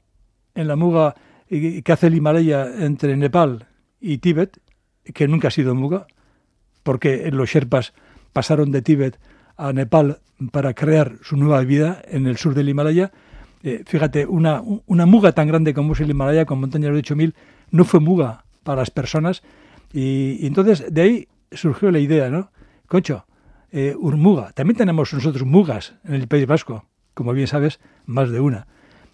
[0.55, 1.14] en la muga
[1.48, 3.66] que hace el Himalaya entre Nepal
[3.98, 4.61] y Tíbet,
[5.14, 6.07] que nunca ha sido muga,
[6.83, 7.94] porque los Sherpas
[8.35, 9.18] pasaron de Tíbet
[9.57, 10.20] a Nepal
[10.51, 13.11] para crear su nueva vida en el sur del Himalaya.
[13.62, 17.35] Eh, fíjate, una, una muga tan grande como es el Himalaya, con montañas de 8000,
[17.72, 19.42] no fue muga para las personas.
[19.92, 22.52] Y, entonces de ahí surgió la idea, ¿no?
[22.87, 23.26] Concho,
[23.72, 24.52] eh, Urmuga.
[24.52, 28.68] También tenemos nosotros mugas en el País Vasco, como bien sabes, más de una.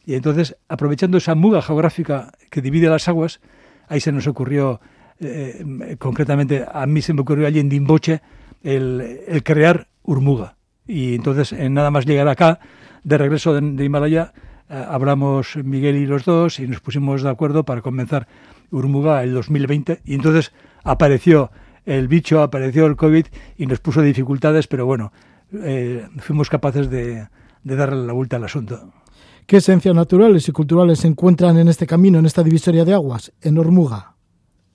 [0.04, 3.40] Y entonces, aprovechando esa muga geográfica que divide las aguas,
[3.88, 4.80] ahí se nos ocurrió,
[5.20, 8.22] eh, concretamente a mí se me ocurrió allí en Dimboche,
[8.62, 10.56] el, crear Urmuga.
[10.86, 12.58] Y entonces, en nada más llegar acá,
[13.04, 17.64] de regreso de Himalaya, eh, hablamos Miguel y los dos y nos pusimos de acuerdo
[17.64, 18.28] para comenzar
[18.70, 20.52] Urmuga el 2020 y entonces
[20.84, 21.50] apareció
[21.86, 23.26] el bicho, apareció el COVID
[23.56, 25.12] y nos puso dificultades, pero bueno,
[25.52, 27.28] eh, fuimos capaces de,
[27.62, 28.92] de darle la vuelta al asunto.
[29.46, 33.32] ¿Qué esencias naturales y culturales se encuentran en este camino, en esta divisoria de aguas,
[33.40, 34.14] en Ormuga?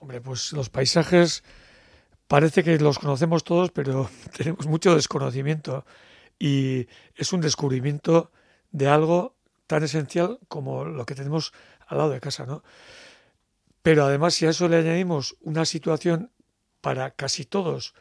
[0.00, 1.44] Hombre, pues los paisajes
[2.26, 5.84] parece que los conocemos todos, pero tenemos mucho desconocimiento
[6.38, 8.32] y es un descubrimiento
[8.72, 9.33] de algo
[9.66, 11.52] tan esencial como lo que tenemos
[11.86, 12.62] al lado de casa, ¿no?
[13.82, 16.30] Pero además, si a eso le añadimos una situación
[16.80, 17.94] para casi todos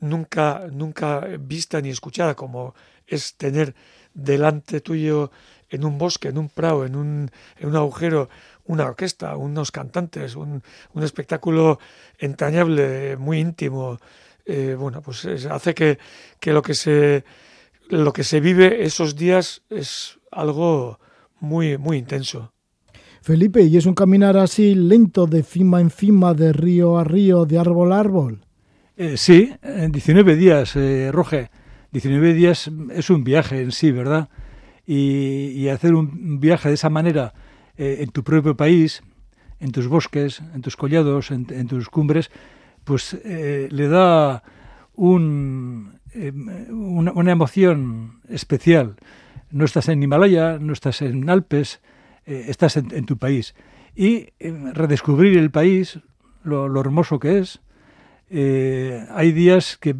[0.00, 2.74] nunca, nunca vista ni escuchada, como
[3.06, 3.74] es tener
[4.12, 5.30] delante tuyo
[5.70, 8.28] en un bosque, en un prado, en un, en un agujero,
[8.64, 11.78] una orquesta, unos cantantes, un, un espectáculo
[12.18, 13.98] entrañable, muy íntimo.
[14.46, 15.98] Eh, bueno, pues hace que,
[16.38, 17.24] que, lo que se
[17.88, 20.98] lo que se vive esos días es algo
[21.40, 22.52] muy, muy intenso.
[23.22, 27.46] Felipe, ¿y es un caminar así lento de cima en cima, de río a río,
[27.46, 28.44] de árbol a árbol?
[28.96, 31.50] Eh, sí, en 19 días, eh, Roge.
[31.92, 34.28] 19 días es un viaje en sí, ¿verdad?
[34.84, 37.32] Y, y hacer un viaje de esa manera
[37.76, 39.02] eh, en tu propio país,
[39.58, 42.30] en tus bosques, en tus collados, en, en tus cumbres,
[42.84, 44.44] pues eh, le da
[44.94, 46.32] un, eh,
[46.70, 48.96] una, emoción especial.
[49.50, 51.80] No estás en Himalaya, no estás en Alpes,
[52.24, 53.54] eh, estás en, tu país.
[53.96, 55.98] Y eh, redescubrir el país,
[56.44, 57.60] lo, hermoso que es.
[58.30, 59.96] hay días que,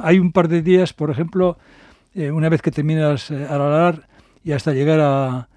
[0.00, 1.58] hay un par de días, por ejemplo,
[2.14, 4.08] una vez que terminas Aralar
[4.42, 5.48] y hasta llegar a,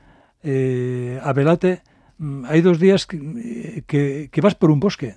[1.24, 1.82] a Velate,
[2.18, 5.16] mm, hay dos días que, que vas por un bosque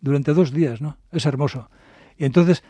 [0.00, 0.98] durante dos días, ¿no?
[1.12, 1.70] Es hermoso.
[2.16, 2.62] Y entonces,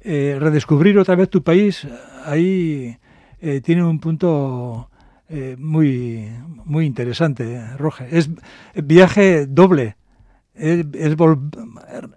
[0.00, 1.86] eh, redescubrir otra vez tu país,
[2.24, 2.96] ahí
[3.40, 4.90] eh, tiene un punto
[5.28, 6.28] eh, muy,
[6.64, 8.06] muy interesante, Roge.
[8.10, 8.28] Es
[8.74, 9.96] viaje doble,
[10.54, 11.16] es, es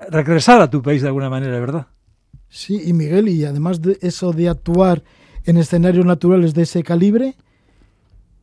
[0.10, 1.88] regresar a tu país de alguna manera, ¿verdad?
[2.50, 5.04] Sí, y Miguel, y además de eso de actuar
[5.44, 7.36] en escenarios naturales de ese calibre,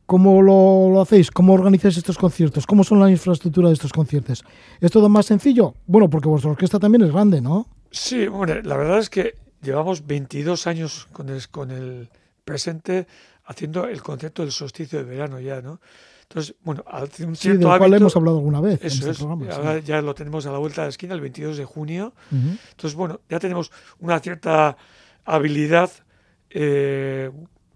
[0.05, 1.31] ¿Cómo lo, lo, hacéis?
[1.31, 2.67] ¿Cómo organizáis estos conciertos?
[2.67, 4.43] ¿Cómo son la infraestructura de estos conciertos?
[4.81, 5.75] ¿Es todo más sencillo?
[5.87, 7.67] Bueno, porque vuestra orquesta también es grande, ¿no?
[7.93, 12.09] Sí, bueno, la verdad es que llevamos 22 años con el, con el
[12.43, 13.05] presente
[13.45, 15.79] haciendo el concierto del solsticio de verano ya, ¿no?
[16.23, 18.79] Entonces, bueno, hace un sí, del cual hábito, hemos hablado alguna vez.
[18.81, 19.85] Eso en este es, programa, ahora sí.
[19.85, 22.13] ya lo tenemos a la vuelta de la esquina, el 22 de junio.
[22.31, 22.59] Uh -huh.
[22.71, 24.75] Entonces, bueno, ya tenemos una cierta
[25.23, 25.91] habilidad,
[26.49, 27.29] eh,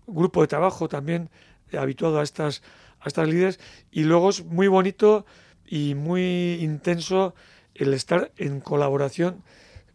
[0.07, 1.29] grupo de trabajo también
[1.77, 2.63] habituado a estas,
[2.99, 3.59] a estas líderes
[3.91, 5.27] y luego es muy bonito
[5.63, 7.35] y muy intenso
[7.75, 9.43] el estar en colaboración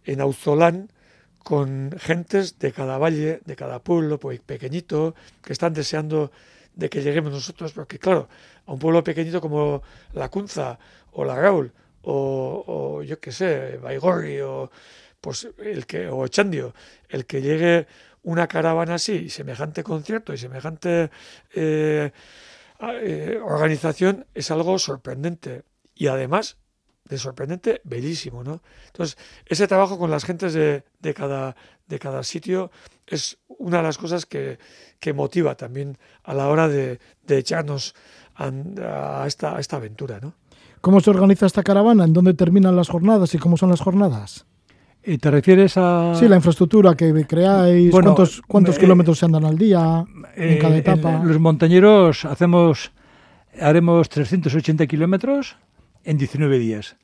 [0.05, 0.91] en Auzolán
[1.39, 6.31] con gentes de cada valle, de cada pueblo pues, pequeñito, que están deseando
[6.75, 8.29] de que lleguemos nosotros, porque claro,
[8.67, 9.83] a un pueblo pequeñito como
[10.15, 10.79] La Cunza
[11.13, 14.71] o La Gaul o, o yo qué sé, Baigorri o
[15.21, 16.75] pues el que o Chandio,
[17.09, 17.87] el que llegue
[18.25, 21.11] una caravana así, semejante concierto y semejante
[21.55, 22.13] eh,
[22.81, 25.63] eh, organización es algo sorprendente.
[25.95, 26.57] Y además
[27.13, 28.63] de sorprendente, bellísimo, ¿no?
[28.87, 31.55] Entonces, ese trabajo con las gentes de, de, cada,
[31.87, 32.71] de cada sitio
[33.07, 34.59] es una de las cosas que,
[34.99, 37.95] que motiva también a la hora de, de echarnos
[38.35, 38.51] a,
[39.23, 40.35] a, esta, a esta aventura, ¿no?
[40.81, 42.05] ¿Cómo se organiza esta caravana?
[42.05, 44.47] ¿En dónde terminan las jornadas y cómo son las jornadas?
[45.05, 46.15] ¿Y te refieres a...?
[46.17, 50.55] Sí, la infraestructura que creáis, bueno, cuántos, cuántos eh, kilómetros se andan al día eh,
[50.55, 51.17] en cada etapa.
[51.17, 52.91] En los montañeros hacemos,
[53.61, 55.57] haremos 380 kilómetros
[56.05, 56.97] en 19 días.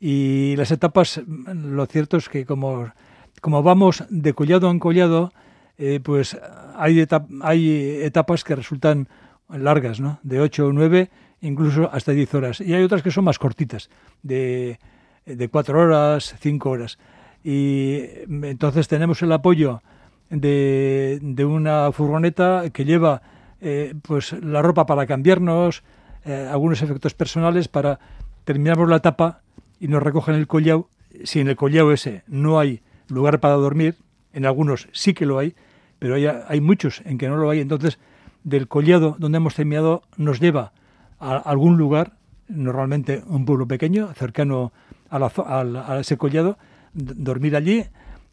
[0.00, 2.92] Y las etapas, lo cierto es que como,
[3.40, 5.32] como vamos de collado en collado,
[5.76, 6.38] eh, pues
[6.76, 9.08] hay, etap hay etapas que resultan
[9.48, 10.20] largas, ¿no?
[10.22, 12.60] De 8 o 9, incluso hasta 10 horas.
[12.60, 13.90] Y hay otras que son más cortitas,
[14.22, 14.78] de,
[15.26, 16.98] de 4 horas, 5 horas
[17.44, 19.82] y entonces tenemos el apoyo
[20.30, 23.22] de, de una furgoneta que lleva
[23.60, 25.82] eh, pues la ropa para cambiarnos,
[26.24, 27.98] eh, algunos efectos personales para
[28.44, 29.40] terminamos la etapa
[29.80, 30.88] y nos recogen el collao.
[31.24, 33.96] Si en el collao ese no hay lugar para dormir,
[34.32, 35.54] en algunos sí que lo hay,
[35.98, 37.60] pero hay, hay muchos en que no lo hay.
[37.60, 37.98] Entonces,
[38.44, 40.72] del collado donde hemos terminado nos lleva
[41.18, 42.12] a algún lugar,
[42.48, 44.72] normalmente un pueblo pequeño, cercano
[45.10, 46.58] a, la, a, a ese collado,
[46.92, 47.84] dormir allí,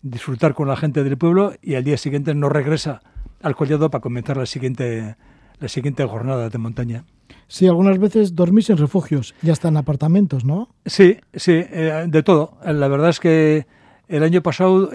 [0.01, 3.01] disfrutar con la gente del pueblo y al día siguiente no regresa
[3.41, 5.15] al collado para comenzar la siguiente,
[5.59, 7.05] la siguiente jornada de montaña.
[7.47, 10.69] Sí, algunas veces dormís en refugios y hasta en apartamentos, ¿no?
[10.85, 12.57] Sí, sí, eh, de todo.
[12.65, 13.67] La verdad es que
[14.07, 14.89] el año pasado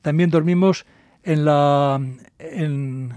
[0.00, 0.86] también dormimos
[1.22, 2.00] en la
[2.38, 3.12] en,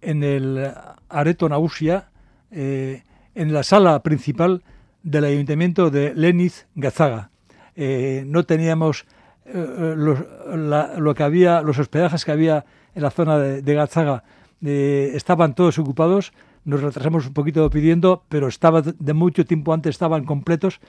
[0.00, 0.72] en el
[1.08, 2.10] Areto Nausia,
[2.50, 3.02] eh,
[3.34, 4.62] en la sala principal
[5.02, 7.30] del ayuntamiento de Leniz Gazaga.
[7.76, 9.04] Eh, no teníamos
[9.44, 10.18] eh, los,
[10.54, 14.24] la, lo que había, los hospedajes que había en la zona de, de Gazaga
[14.64, 16.32] eh, estaban todos ocupados,
[16.66, 20.80] nos retrasamos un poquito pidiendo, pero estaba de mucho tiempo antes, estaban completos,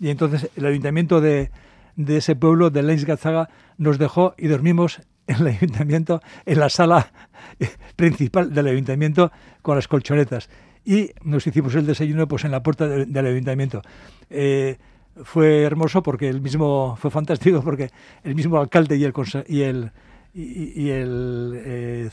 [0.00, 1.50] y entonces el ayuntamiento de,
[1.94, 6.68] de ese pueblo, de Leins Gazaga, nos dejó y dormimos en el ayuntamiento, en la
[6.68, 7.12] sala
[7.96, 9.30] principal del ayuntamiento
[9.62, 10.48] con las colchonetas.
[10.84, 13.82] Y nos hicimos el desayuno pues en la puerta del, ayuntamiento.
[14.30, 14.78] Eh,
[15.24, 17.90] fue hermoso porque el mismo, fue fantástico porque
[18.22, 19.12] el mismo alcalde y el
[19.48, 19.90] y el
[20.36, 22.10] y, el eh,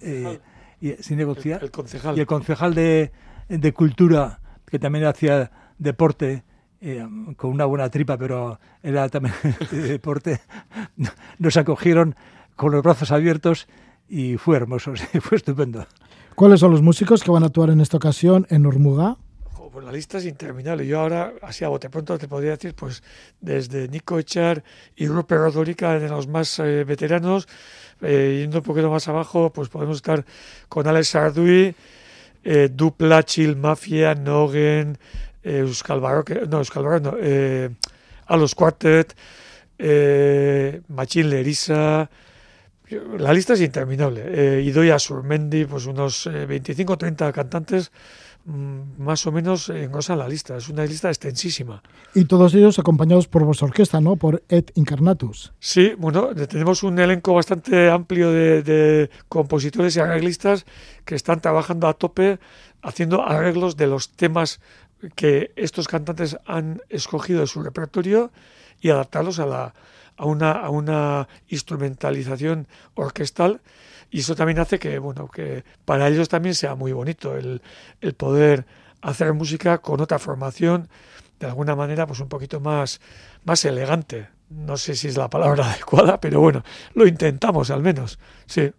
[0.00, 0.38] eh,
[0.80, 2.16] y, sin negociar, El, el concejal.
[2.16, 3.12] y el concejal de,
[3.48, 6.44] de cultura que también hacía deporte
[6.80, 7.06] eh,
[7.36, 9.34] con una buena tripa, pero era también
[9.70, 10.40] de deporte,
[11.38, 12.14] nos acogieron
[12.54, 13.66] con los brazos abiertos
[14.08, 15.86] y fue hermoso, sí, fue estupendo.
[16.34, 19.16] ¿Cuáles son los músicos que van a actuar en esta ocasión en Urmuga?
[19.82, 20.86] La lista es interminable.
[20.86, 23.02] Yo ahora, así a bote pronto, te podría decir, pues
[23.40, 24.64] desde Nico Echar
[24.96, 27.46] y Rupert Rodorica, de los más eh, veteranos,
[28.00, 30.24] eh, yendo un poquito más abajo, pues podemos estar
[30.68, 31.74] con Alex Sardui,
[32.44, 34.98] eh, Dupla, Chill Mafia, Nogen,
[35.42, 37.70] eh, Euskal Barroque, no, Euskal Barroque, no, eh,
[38.26, 39.14] Alos Quartet,
[40.88, 42.08] Machín Lerisa,
[43.18, 44.22] la lista es interminable.
[44.26, 47.90] Eh, Idoia Surmendi, pues unos 25 o 30 cantantes
[48.46, 50.56] más o menos engrosan la lista.
[50.56, 51.82] Es una lista extensísima.
[52.14, 54.16] Y todos ellos acompañados por vuestra orquesta, ¿no?
[54.16, 55.52] Por Ed Incarnatus.
[55.58, 60.64] Sí, bueno, tenemos un elenco bastante amplio de, de compositores y arreglistas
[61.04, 62.38] que están trabajando a tope
[62.82, 64.60] haciendo arreglos de los temas
[65.14, 68.30] que estos cantantes han escogido de su repertorio
[68.80, 69.74] y adaptarlos a, la,
[70.16, 73.60] a, una, a una instrumentalización orquestal.
[74.10, 77.62] Y eso también hace que, bueno, que para ellos también sea muy bonito el,
[78.00, 78.66] el poder
[79.02, 80.88] hacer música con otra formación,
[81.38, 83.00] de alguna manera, pues un poquito más,
[83.44, 84.28] más elegante.
[84.48, 86.62] No sé si es la palabra adecuada, pero bueno,
[86.94, 88.18] lo intentamos al menos.
[88.46, 88.70] Sí.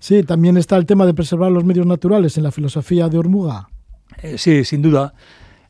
[0.00, 3.68] Sí, también está el tema de preservar los medios naturales en la filosofía de Urmuga.
[4.22, 5.12] Eh, sí, sin duda.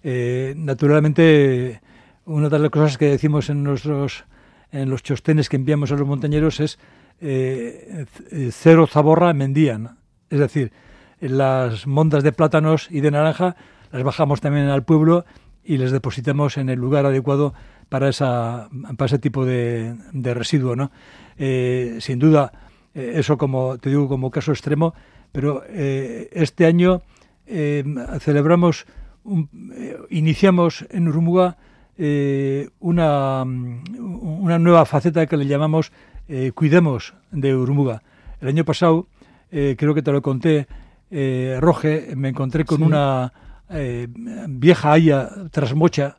[0.03, 1.81] Eh, naturalmente,
[2.27, 4.25] una de las cosas que decimos en nuestros
[4.71, 6.79] en los chostenes que enviamos a los montañeros es
[7.21, 9.99] eh, c- cero zaborra mendían.
[10.31, 10.73] Es decir,
[11.21, 13.57] las mondas de plátanos y de naranja
[13.91, 15.25] las bajamos también al pueblo
[15.65, 17.55] y les depositamos en el lugar adecuado
[17.89, 19.95] para, esa, para ese tipo de,
[20.35, 20.77] residuo.
[20.77, 20.91] ¿no?
[21.39, 22.53] Eh, sin duda,
[22.95, 24.95] eh, eso como te digo como caso extremo,
[25.33, 27.03] pero eh, este año
[27.47, 27.83] eh,
[28.21, 28.87] celebramos,
[29.25, 31.57] un- eh, iniciamos en Urumuga
[31.99, 35.91] eh, una, una nueva faceta que le llamamos
[36.29, 38.03] eh, Cuidemos de Urumuga.
[38.41, 39.07] El año pasado,
[39.51, 40.67] eh, creo que te lo conté,
[41.11, 42.85] eh, Roge, me encontré con Sí.
[42.85, 43.33] una
[43.71, 44.09] eh,
[44.49, 46.19] vieja haya trasmocha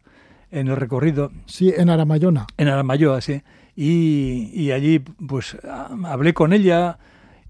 [0.52, 2.46] en el recorrido Sí, en Aramayona.
[2.58, 3.42] en Aramayoa, sí.
[3.76, 5.58] Y, y allí, pues,
[6.06, 6.98] hablé con ella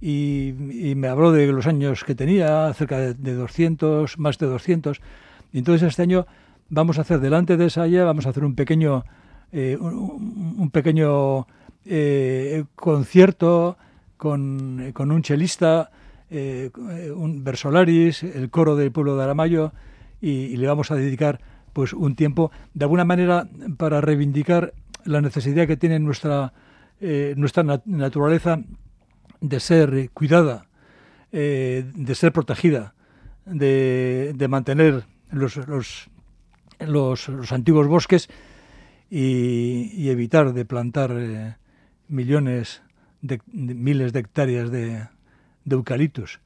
[0.02, 0.50] y,
[0.90, 5.02] y me habló de los años que tenía, cerca de, de 200, más de 200.
[5.52, 6.28] Y entonces este año
[6.70, 9.04] vamos a hacer, delante de esa haya, vamos a hacer un pequeño,
[9.52, 11.48] eh, un, un pequeño
[11.86, 13.78] eh, concierto
[14.18, 15.92] con, con un chelista,
[16.30, 16.70] eh,
[17.16, 19.72] un Versolaris, el coro del pueblo de Aramayo,
[20.22, 21.40] y, le vamos a dedicar
[21.72, 24.74] pues un tiempo, de alguna manera, para reivindicar
[25.06, 26.54] la necesidad que tiene nuestra,
[27.00, 28.60] eh, nuestra nat- naturaleza
[29.40, 30.66] de ser cuidada,
[31.32, 32.96] de ser protegida,
[33.46, 36.10] de, de mantener los, los,
[36.80, 38.30] los, antiguos bosques
[39.10, 41.58] y, evitar de plantar
[42.10, 42.82] millones,
[43.22, 45.08] de, miles de hectáreas de,
[45.66, 46.40] de eucaliptus.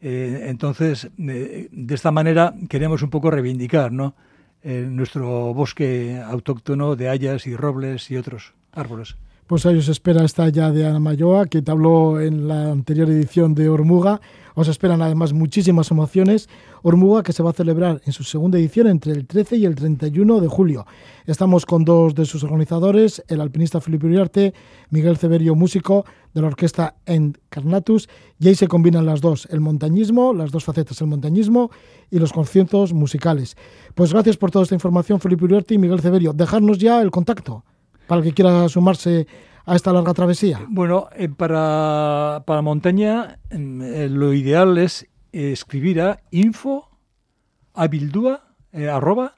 [0.00, 4.14] Eh, entonces, eh, de esta manera queremos un poco reivindicar ¿no?
[4.62, 9.16] Eh, nuestro bosque autóctono de hayas y robles y otros árboles.
[9.48, 13.54] Pues ahí os espera esta ya de Aramayoa, que te habló en la anterior edición
[13.54, 14.20] de Ormuga.
[14.54, 16.50] Os esperan además muchísimas emociones.
[16.82, 19.74] Ormuga que se va a celebrar en su segunda edición entre el 13 y el
[19.74, 20.86] 31 de julio.
[21.24, 24.52] Estamos con dos de sus organizadores, el alpinista Felipe Uriarte,
[24.90, 30.34] Miguel Ceberio, músico de la orquesta Encarnatus, y ahí se combinan las dos, el montañismo,
[30.34, 31.70] las dos facetas, el montañismo
[32.10, 33.56] y los conciertos musicales.
[33.94, 36.34] Pues gracias por toda esta información, Felipe Uriarte y Miguel Ceberio.
[36.34, 37.64] Dejarnos ya el contacto
[38.08, 39.28] para el que quiera sumarse
[39.66, 40.60] a esta larga travesía.
[40.66, 46.88] Bueno, eh, para, para montaña mm, eh, lo ideal es escribir a info
[47.74, 49.34] abildua eh, arroba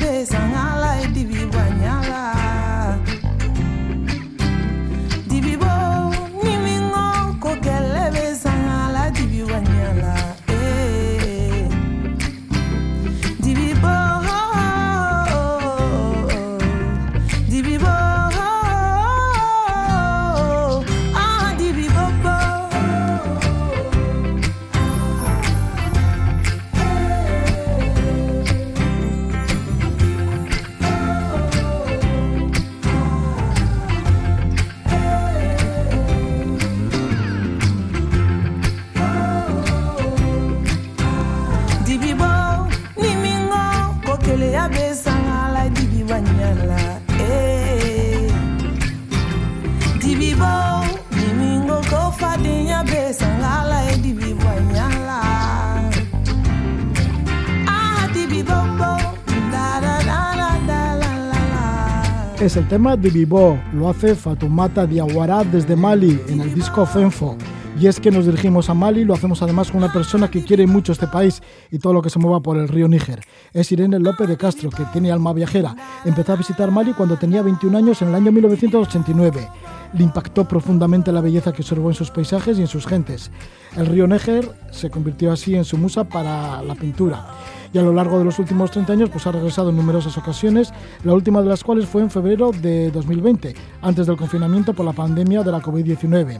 [62.57, 67.37] El tema de Vivo, lo hace Fatumata Diawara desde Mali en el disco Fenfo.
[67.79, 70.64] Y es que nos dirigimos a Mali, lo hacemos además con una persona que quiere
[70.64, 73.20] mucho este país y todo lo que se mueva por el río Níger.
[73.53, 75.75] Es Irene López de Castro, que tiene alma viajera.
[76.05, 79.49] Empezó a visitar Mali cuando tenía 21 años en el año 1989.
[79.93, 83.33] Le impactó profundamente la belleza que observó en sus paisajes y en sus gentes.
[83.77, 87.27] El río Níger se convirtió así en su musa para la pintura
[87.75, 90.72] y a lo largo de los últimos 30 años pues ha regresado en numerosas ocasiones,
[91.03, 93.53] la última de las cuales fue en febrero de 2020,
[93.83, 96.39] antes del confinamiento por la pandemia de la COVID-19.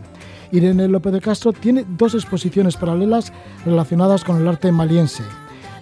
[0.53, 3.33] Irene López de Castro tiene dos exposiciones paralelas
[3.65, 5.23] relacionadas con el arte maliense.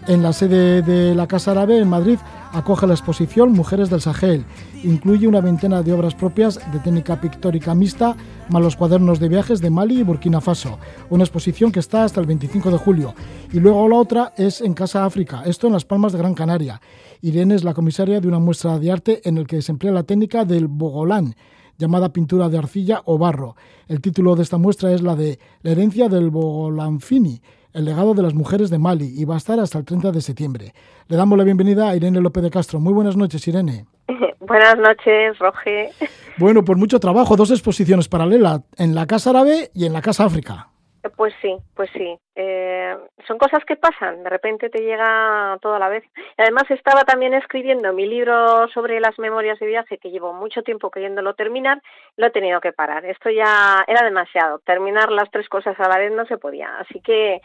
[0.08, 2.18] En la sede de la Casa Árabe en Madrid
[2.52, 4.44] acoge la exposición Mujeres del Sahel.
[4.82, 8.16] Incluye una veintena de obras propias de técnica pictórica mixta,
[8.50, 10.80] más los cuadernos de viajes de Mali y Burkina Faso.
[11.08, 13.14] Una exposición que está hasta el 25 de julio.
[13.52, 16.80] Y luego la otra es en Casa África, esto en Las Palmas de Gran Canaria.
[17.20, 20.02] Irene es la comisaria de una muestra de arte en el que se emplea la
[20.02, 21.36] técnica del bogolán,
[21.78, 23.56] llamada pintura de arcilla o barro.
[23.88, 27.40] El título de esta muestra es la de La herencia del Bogolanfini,
[27.72, 30.20] el legado de las mujeres de Mali, y va a estar hasta el 30 de
[30.20, 30.74] septiembre.
[31.08, 32.80] Le damos la bienvenida a Irene López de Castro.
[32.80, 33.86] Muy buenas noches, Irene.
[34.40, 35.90] Buenas noches, Roge.
[36.36, 40.24] Bueno, pues mucho trabajo, dos exposiciones paralelas, en la Casa Árabe y en la Casa
[40.24, 40.71] África.
[41.16, 42.16] Pues sí, pues sí.
[42.36, 42.96] Eh,
[43.26, 46.04] son cosas que pasan, de repente te llega todo a la vez.
[46.36, 50.90] Además estaba también escribiendo mi libro sobre las memorias de viaje, que llevo mucho tiempo
[50.90, 51.82] queriéndolo terminar,
[52.16, 53.04] lo he tenido que parar.
[53.04, 54.60] Esto ya era demasiado.
[54.60, 56.78] Terminar las tres cosas a la vez no se podía.
[56.78, 57.40] Así que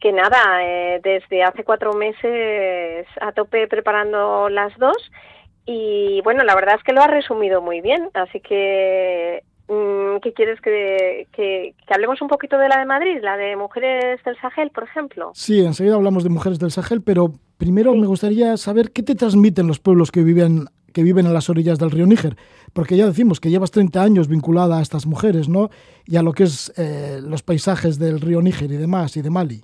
[0.00, 5.10] que nada, eh, desde hace cuatro meses a tope preparando las dos
[5.64, 9.42] y bueno, la verdad es que lo ha resumido muy bien, así que
[10.22, 14.20] ¿qué quieres que, que, que, hablemos un poquito de la de Madrid, la de Mujeres
[14.24, 15.30] del Sahel, por ejemplo?
[15.34, 17.98] Sí, enseguida hablamos de Mujeres del Sahel, pero primero sí.
[17.98, 21.78] me gustaría saber qué te transmiten los pueblos que viven que viven a las orillas
[21.78, 22.36] del río Níger,
[22.72, 25.68] porque ya decimos que llevas 30 años vinculada a estas mujeres, ¿no?
[26.06, 29.28] Y a lo que es eh, los paisajes del río Níger y demás, y de
[29.28, 29.62] Mali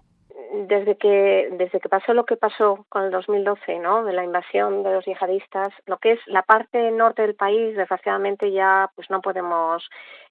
[0.73, 4.05] desde que desde que pasó lo que pasó con el 2012, ¿no?
[4.05, 8.51] De la invasión de los yihadistas, lo que es la parte norte del país, desgraciadamente
[8.51, 9.89] ya pues no podemos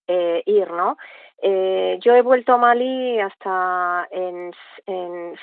[0.08, 0.98] eh, ir, ¿no?
[1.44, 4.52] Eh, yo he vuelto a Mali hasta en,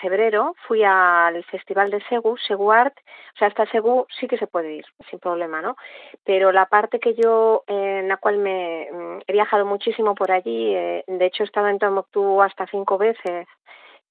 [0.01, 2.95] febrero, fui al festival de Segu, Segu Art,
[3.35, 5.77] o sea, hasta Segu sí que se puede ir, sin problema, ¿no?
[6.25, 11.27] Pero la parte que yo, en la cual he viajado muchísimo por allí, eh, de
[11.27, 13.49] hecho he estado en Tombuctú hasta cinco veces,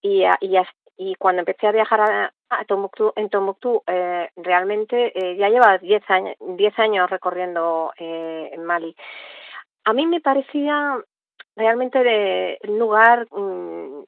[0.01, 0.57] y, y,
[0.97, 2.01] y cuando empecé a viajar
[2.49, 8.55] a, Tombuctú, en Tombuctú, eh, realmente eh, ya lleva 10 años, diez años recorriendo eh,
[8.57, 8.95] Mali.
[9.83, 10.97] A mí me parecía
[11.55, 14.03] realmente de, un lugar mmm,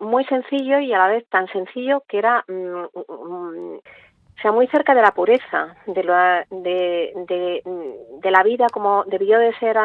[0.00, 4.94] muy sencillo y a la vez tan sencillo que era mmm, o sea, muy cerca
[4.94, 7.62] de la pureza, de, lo, de, de,
[8.20, 9.78] de la vida como debió de ser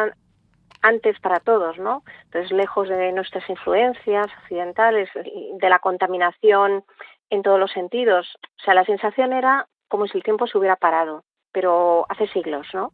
[0.82, 2.02] antes para todos, ¿no?
[2.24, 6.84] Entonces, lejos de nuestras influencias occidentales, de la contaminación
[7.30, 8.36] en todos los sentidos.
[8.60, 12.66] O sea, la sensación era como si el tiempo se hubiera parado, pero hace siglos,
[12.72, 12.92] ¿no?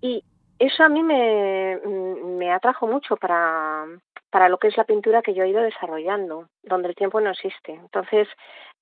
[0.00, 0.22] Y
[0.58, 3.86] eso a mí me, me atrajo mucho para,
[4.30, 7.30] para lo que es la pintura que yo he ido desarrollando, donde el tiempo no
[7.30, 7.72] existe.
[7.72, 8.28] Entonces,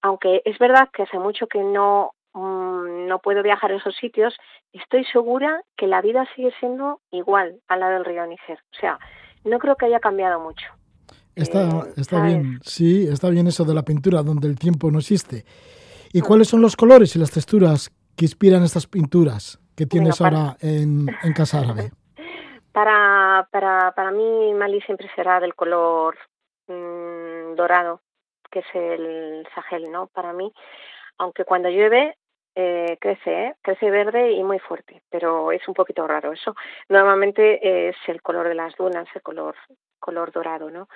[0.01, 4.35] aunque es verdad que hace mucho que no mm, no puedo viajar a esos sitios,
[4.72, 8.59] estoy segura que la vida sigue siendo igual al lado del río Níger.
[8.72, 8.99] O sea,
[9.45, 10.66] no creo que haya cambiado mucho.
[11.35, 14.99] Está, eh, está bien, sí, está bien eso de la pintura donde el tiempo no
[14.99, 15.45] existe.
[16.12, 16.24] ¿Y mm.
[16.24, 21.07] cuáles son los colores y las texturas que inspiran estas pinturas que tienes ahora en,
[21.22, 21.91] en Casa Árabe?
[22.72, 26.16] Para, para, para mí Mali siempre será del color
[26.68, 28.01] mmm, dorado,
[28.51, 30.07] que es el Sahel, ¿no?
[30.07, 30.51] Para mí,
[31.18, 32.16] aunque cuando llueve
[32.55, 33.55] eh, crece, ¿eh?
[33.62, 36.55] crece verde y muy fuerte, pero es un poquito raro eso.
[36.88, 39.55] Normalmente es el color de las dunas, el color
[40.03, 40.88] color dorado, ¿no?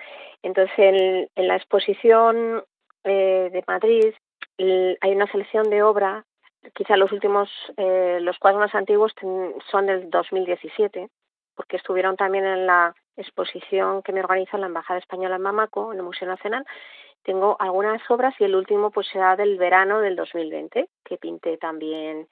[0.43, 2.65] Entonces en, la exposición
[3.05, 4.13] eh, de Madrid
[4.59, 6.25] hay una selección de obra,
[6.75, 9.15] quizá los últimos, eh, los cuadros más antiguos
[9.71, 11.09] son del 2017,
[11.55, 15.99] porque estuvieron también en la exposición que me organiza la Embajada Española en Bamako, en
[15.99, 16.67] el Museo Nacional.
[17.27, 22.29] Tengo algunas obras y el último pues será del verano del 2020, que pinté también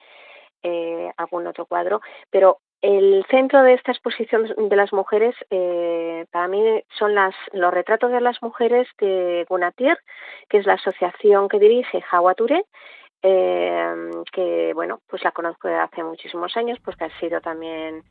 [0.63, 1.99] eh, algún otro cuadro.
[2.29, 6.63] Pero el centro de esta exposición de las mujeres eh, para mí
[6.97, 9.99] son las, los retratos de las mujeres de Gunatier,
[10.47, 12.63] que es la asociación que dirige Jawature,
[13.21, 18.01] eh, que bueno, pues la conozco desde hace muchísimos años, pues que ha sido también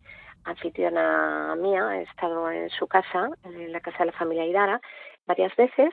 [0.45, 4.81] anfitriona mía, he estado en su casa, en la casa de la familia Idara,
[5.27, 5.91] varias veces.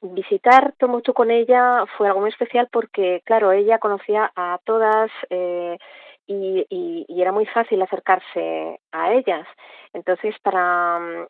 [0.00, 5.78] Visitar Tombuctú con ella fue algo muy especial porque, claro, ella conocía a todas eh,
[6.26, 9.46] y, era muy fácil acercarse a ellas.
[9.92, 11.26] Entonces, para mm,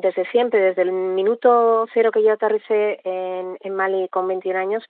[0.00, 4.84] desde siempre, desde el minuto cero que yo aterricé en, en Mali con 21 años,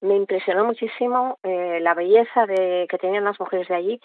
[0.00, 4.00] me impresionó muchísimo eh, la belleza de, que tenían las mujeres de allí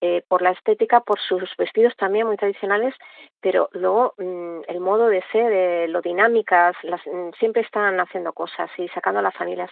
[0.00, 2.94] eh, por la estética, por sus vestidos también muy tradicionales,
[3.40, 8.32] pero luego mmm, el modo de ser, eh, lo dinámicas, las, mmm, siempre están haciendo
[8.32, 9.70] cosas y sacando a las familias,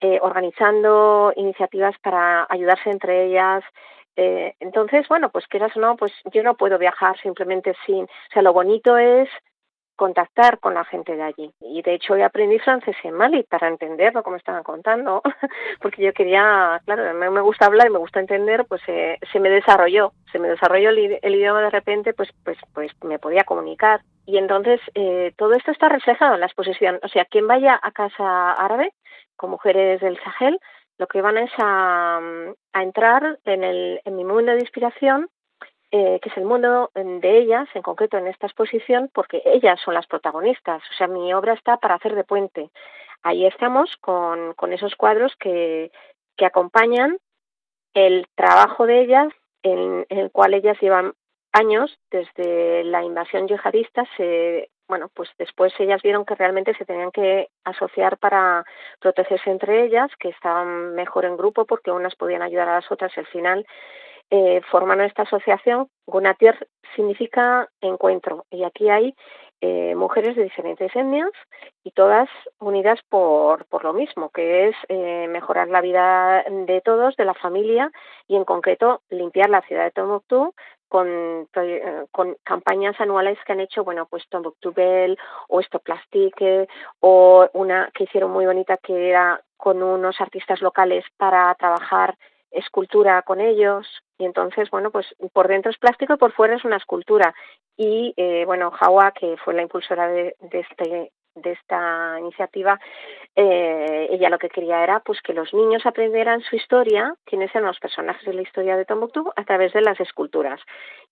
[0.00, 3.62] eh, organizando iniciativas para ayudarse entre ellas.
[4.16, 8.32] Eh, entonces, bueno, pues quieras o no, pues yo no puedo viajar simplemente sin, o
[8.32, 9.28] sea, lo bonito es
[10.00, 11.52] contactar con la gente de allí.
[11.60, 15.20] Y de hecho hoy aprendí francés en Mali para entender lo que me estaban contando,
[15.82, 19.50] porque yo quería, claro, me gusta hablar y me gusta entender, pues eh, se me
[19.50, 24.00] desarrolló, se me desarrolló el, el, idioma de repente, pues, pues, pues me podía comunicar.
[24.24, 26.98] Y entonces eh, todo esto está reflejado en la exposición.
[27.02, 28.94] O sea, quien vaya a casa árabe
[29.36, 30.58] con mujeres del Sahel,
[30.96, 32.20] lo que van es a,
[32.72, 35.28] a entrar en, el, en mi mundo de inspiración
[35.92, 39.94] eh, que es el mundo de ellas, en concreto en esta exposición, porque ellas son
[39.94, 40.82] las protagonistas.
[40.90, 42.70] O sea, mi obra está para hacer de puente.
[43.22, 45.90] Ahí estamos con, con esos cuadros que,
[46.36, 47.18] que acompañan
[47.94, 49.32] el trabajo de ellas,
[49.62, 51.12] en, el cual ellas llevan
[51.52, 57.12] años desde la invasión yihadista se bueno, pues después ellas vieron que realmente se tenían
[57.12, 58.64] que asociar para
[58.98, 63.16] protegerse entre ellas, que estaban mejor en grupo porque unas podían ayudar a las otras
[63.16, 63.64] al final
[64.30, 65.88] eh, forman esta asociación.
[66.06, 69.14] Gunatier significa encuentro y aquí hay
[69.60, 71.30] eh, mujeres de diferentes etnias
[71.84, 72.28] y todas
[72.60, 77.34] unidas por, por lo mismo, que es eh, mejorar la vida de todos, de la
[77.34, 77.90] familia
[78.28, 80.54] y en concreto limpiar la ciudad de Tombuctú
[80.88, 81.48] con,
[82.10, 85.18] con campañas anuales que han hecho, bueno, pues Tombuctú Bell
[85.48, 86.68] o Esto Plastique
[87.00, 92.16] o una que hicieron muy bonita que era con unos artistas locales para trabajar
[92.50, 93.86] escultura con ellos.
[94.18, 97.34] Y entonces bueno pues por dentro es plástico y por fuera es una escultura.
[97.76, 102.78] Y eh, bueno Hawa que fue la impulsora de, de este de esta iniciativa
[103.36, 107.68] eh, ella lo que quería era pues que los niños aprendieran su historia quiénes eran
[107.68, 110.60] los personajes de la historia de Tombuctú a través de las esculturas.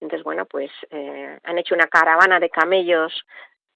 [0.01, 3.24] Entonces bueno pues eh, han hecho una caravana de camellos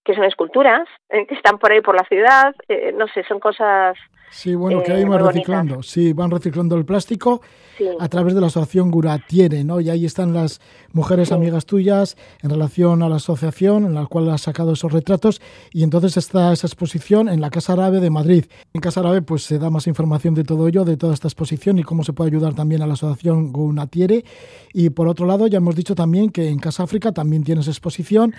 [0.05, 3.39] que son esculturas eh, que están por ahí por la ciudad eh, no sé son
[3.39, 3.97] cosas
[4.33, 5.75] Sí, bueno, que ahí van reciclando.
[5.75, 5.93] Bonitas.
[5.93, 7.43] Sí, van reciclando el plástico
[7.77, 7.85] sí.
[8.01, 9.79] a través de la asociación Guratiere, ¿no?
[9.81, 10.61] Y ahí están las
[10.93, 11.35] mujeres sí.
[11.35, 15.43] amigas tuyas en relación a la asociación en la cual has sacado esos retratos.
[15.71, 18.47] Y entonces está esa exposición en la Casa Árabe de Madrid.
[18.73, 21.79] En Casa Árabe pues se da más información de todo ello, de toda esta exposición
[21.79, 24.25] y cómo se puede ayudar también a la asociación Guratiere.
[24.73, 28.35] Y por otro lado, ya hemos dicho también que en Casa África también tienes exposición.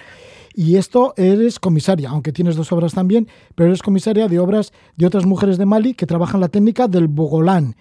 [0.56, 5.08] Y esto eres comisaria, aunque tienes dos obras también, pero eres comisaria de obras de
[5.08, 7.76] otras mujeres de Mali que trabajan la técnica del bogolán.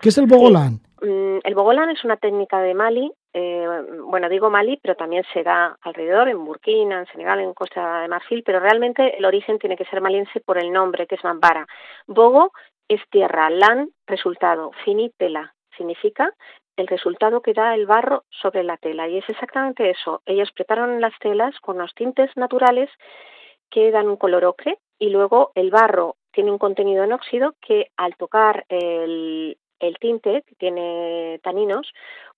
[0.00, 0.80] ¿Qué es el bogolán?
[1.00, 1.06] Sí.
[1.06, 3.66] Mm, el bogolán es una técnica de Mali, eh,
[4.04, 8.08] bueno, digo Mali, pero también se da alrededor, en Burkina, en Senegal, en Costa de
[8.08, 11.66] Marfil, pero realmente el origen tiene que ser maliense por el nombre, que es Mambara.
[12.06, 12.52] Bogo
[12.88, 16.32] es tierra, lan, resultado, fini, tela, significa
[16.76, 19.08] el resultado que da el barro sobre la tela.
[19.08, 20.22] Y es exactamente eso.
[20.26, 22.90] Ellos preparan las telas con los tintes naturales
[23.70, 27.90] que dan un color ocre y luego el barro tiene un contenido en óxido que
[27.96, 29.56] al tocar el,
[30.00, 31.92] tinte, que tiene taninos,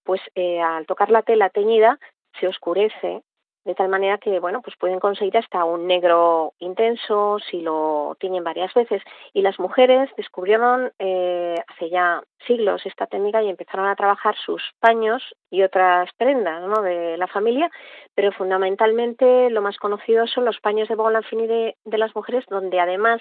[0.05, 1.99] pues eh, al tocar la tela teñida
[2.38, 3.22] se oscurece
[3.66, 8.44] de tal manera que bueno pues pueden conseguir hasta un negro intenso si lo tienen
[8.44, 9.03] varias veces.
[9.34, 14.62] Y las mujeres descubrieron eh, hace ya siglos esta técnica y empezaron a trabajar sus
[14.78, 17.70] paños y otras prendas de la familia
[18.14, 22.78] pero fundamentalmente lo más conocido son los paños de Bogolanfini de, de las mujeres donde
[22.78, 23.20] además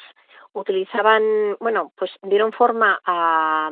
[0.56, 3.72] utilizaban bueno pues dieron forma a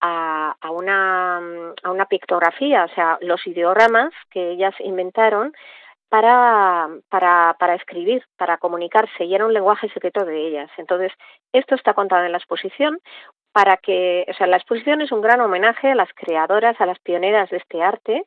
[0.00, 1.38] a, una,
[1.82, 5.52] a una pictografía, o sea, los ideogramas que ellas inventaron
[6.08, 10.70] para, para, para escribir, para comunicarse, y era un lenguaje secreto de ellas.
[10.76, 11.12] Entonces,
[11.52, 13.00] esto está contado en la exposición
[13.52, 16.98] para que, o sea, la exposición es un gran homenaje a las creadoras, a las
[17.00, 18.26] pioneras de este arte,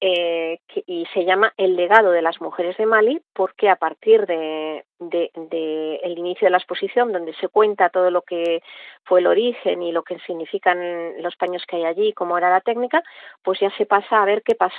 [0.00, 4.26] eh, que, y se llama El legado de las mujeres de Mali porque a partir
[4.26, 8.62] de, el inicio de la exposición donde se cuenta todo lo que
[9.04, 12.60] fue el origen y lo que significan los paños que hay allí cómo era la
[12.60, 13.02] técnica
[13.42, 14.72] pues ya se pasa a ver qué pas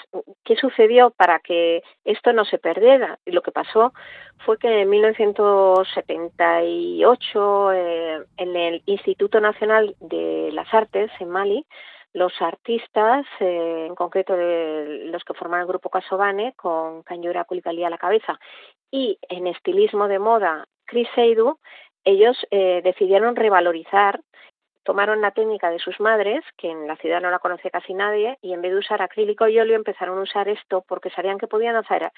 [0.44, 3.20] qué sucedió para que esto no se perdiera.
[3.26, 3.94] Y lo que pasó
[4.46, 11.66] fue que en 1978 eh, en el Instituto Nacional de las Artes en Mali
[12.14, 17.90] los artistas, eh, en concreto los que forman el grupo Casobane, con Kanyura Koulibaly a
[17.90, 18.40] la cabeza,
[18.92, 21.60] y en estilismo de moda Chris Seidu,
[22.04, 24.22] ellos eh, decidieron revalorizar
[24.90, 28.40] tomaron la técnica de sus madres, que en la ciudad no la conocía casi nadie,
[28.42, 31.46] y en vez de usar acrílico y óleo empezaron a usar esto porque sabían que
[31.46, 32.12] podían hacer,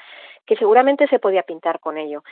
[0.46, 2.24] que seguramente se podía pintar con ello.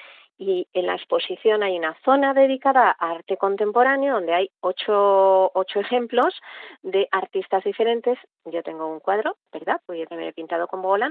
[0.42, 5.82] Y en la exposición hay una zona dedicada a arte contemporáneo donde hay ocho, ocho
[5.82, 6.34] ejemplos
[6.82, 8.18] de artistas diferentes.
[8.46, 9.82] Yo tengo un cuadro, ¿verdad?
[9.86, 11.10] Pues yo también he pintado con bola,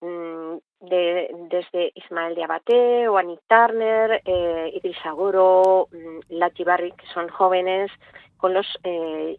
[0.00, 3.06] mm, de, desde Ismael de Abate,
[3.48, 7.90] Turner, eh, Idris Aguro, mm, Lati Barry, que son jóvenes
[8.36, 9.38] con los eh,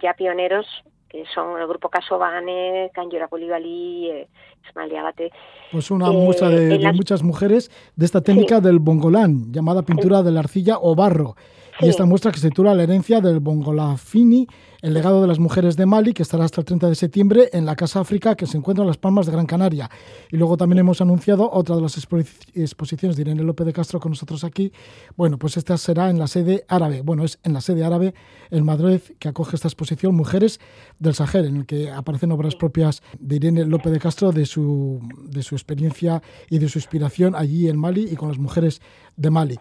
[0.00, 0.66] ya pioneros
[1.10, 4.28] que son el grupo Casobane, Canjura Koulibaly, eh,
[4.68, 5.32] Ismael Abate.
[5.72, 8.62] Pues una eh, muestra de, de, muchas mujeres de esta técnica sí.
[8.62, 10.24] del bongolán, llamada pintura sí.
[10.24, 11.34] de la arcilla o barro.
[11.78, 11.86] Sí.
[11.86, 14.46] Y esta muestra que se titula La herencia del bongolafini,
[14.82, 17.66] el legado de las mujeres de Mali, que estará hasta el 30 de septiembre en
[17.66, 19.90] la Casa África, que se encuentra en Las Palmas de Gran Canaria.
[20.30, 22.18] Y luego también hemos anunciado otra de las expo
[22.54, 24.72] exposiciones de Irene López de Castro con nosotros aquí.
[25.16, 27.02] Bueno, pues esta será en la sede árabe.
[27.02, 28.14] Bueno, es en la sede árabe
[28.50, 30.60] en Madrid que acoge esta exposición Mujeres
[30.98, 35.00] del Sahel, en el que aparecen obras propias de Irene López de Castro, de su,
[35.28, 38.80] de su experiencia y de su inspiración allí en Mali y con las mujeres
[39.16, 39.58] de Mali.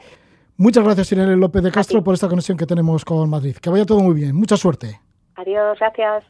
[0.57, 3.55] Muchas gracias, Irene López de Castro, por esta conexión que tenemos con Madrid.
[3.55, 4.35] Que vaya todo muy bien.
[4.35, 4.99] Mucha suerte.
[5.39, 6.25] Adiós, gracias.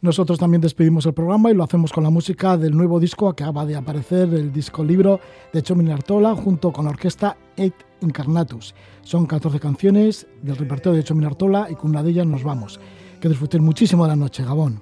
[0.00, 3.42] Nosotros también despedimos el programa y lo hacemos con la música del nuevo disco que
[3.42, 5.18] acaba de aparecer, el disco libro
[5.52, 8.74] de Chomin Artola, junto con la orquesta Eight Incarnatus.
[9.02, 12.78] Son 14 canciones del repertorio de Chomin Artola y con una de ellas nos vamos.
[13.20, 14.80] Que disfruten muchísimo de la noche, Gabón.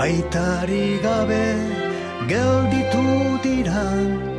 [0.00, 1.56] Aitari gabe
[2.26, 3.04] gelditu
[3.42, 4.29] dira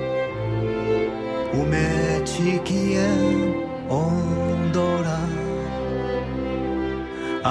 [1.59, 3.55] ume txikien
[3.91, 5.19] ondora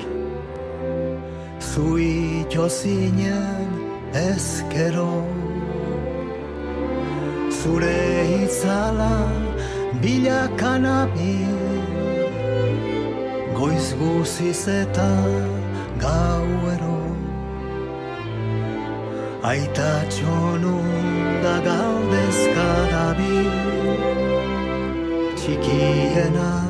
[1.61, 3.70] Zu itxozinen
[4.14, 5.22] ezkero.
[7.58, 8.02] Zure
[8.42, 9.16] itzala
[10.02, 11.61] bilakan abil
[13.58, 15.12] Goiz guziz eta
[16.02, 16.98] gauero
[19.50, 20.90] Aita txonun
[21.44, 23.54] da galdezka dabil
[25.36, 26.70] txikiena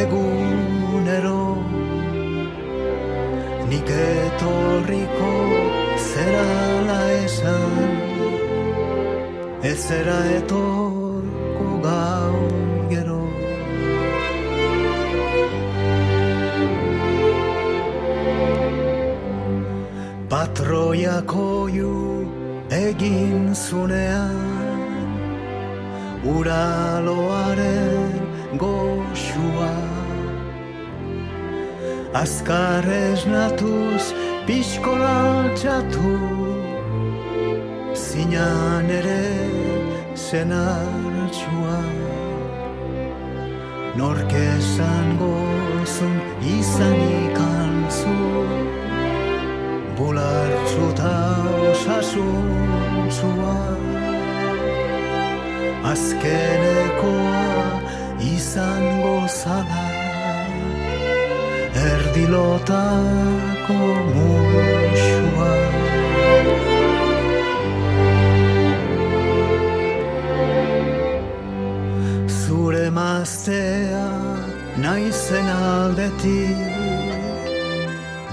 [0.00, 1.42] egunero.
[3.70, 5.32] Nik etorriko
[6.10, 7.76] zerala esan
[9.70, 11.24] ez zera etor
[11.86, 12.52] gaur
[12.90, 13.22] gero.
[20.32, 21.94] Patroiako ju
[22.72, 24.52] egin zunean
[26.34, 28.12] Uraloaren
[28.62, 29.81] goxua
[32.14, 34.12] Azkar esnatuz
[34.46, 36.12] pixkola altxatu
[37.96, 39.24] Zinan ere
[40.14, 41.78] zenartxua
[43.96, 46.18] Nork esan gozun
[46.58, 48.18] izan ikantzu
[49.96, 51.16] Bulartzuta
[51.70, 53.56] osasuntzua
[55.94, 57.48] Azkenekoa
[58.36, 60.01] izango zala
[61.90, 63.78] Erdilotako
[64.14, 65.54] muxua
[72.40, 74.06] Zure maztea
[74.78, 76.60] naizen aldetik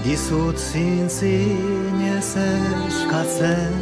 [0.04, 3.74] Dizut zintzinez eskatzen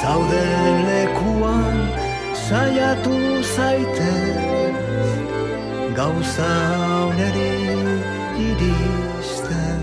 [0.00, 1.78] Zauden lekuan
[2.48, 3.16] saiatu
[3.56, 5.23] zaitez
[5.96, 6.52] gauza
[7.06, 7.54] honeri
[8.48, 9.80] iristen.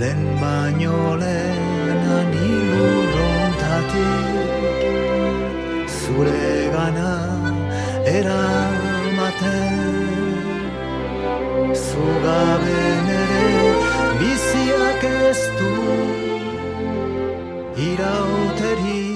[0.00, 4.82] Lehen baino lehen anilurontatik
[5.98, 7.14] Zure gana
[8.16, 9.76] eramaten.
[11.86, 13.48] Zugaben ere
[14.20, 15.72] biziak ez du
[17.88, 19.13] Irauterik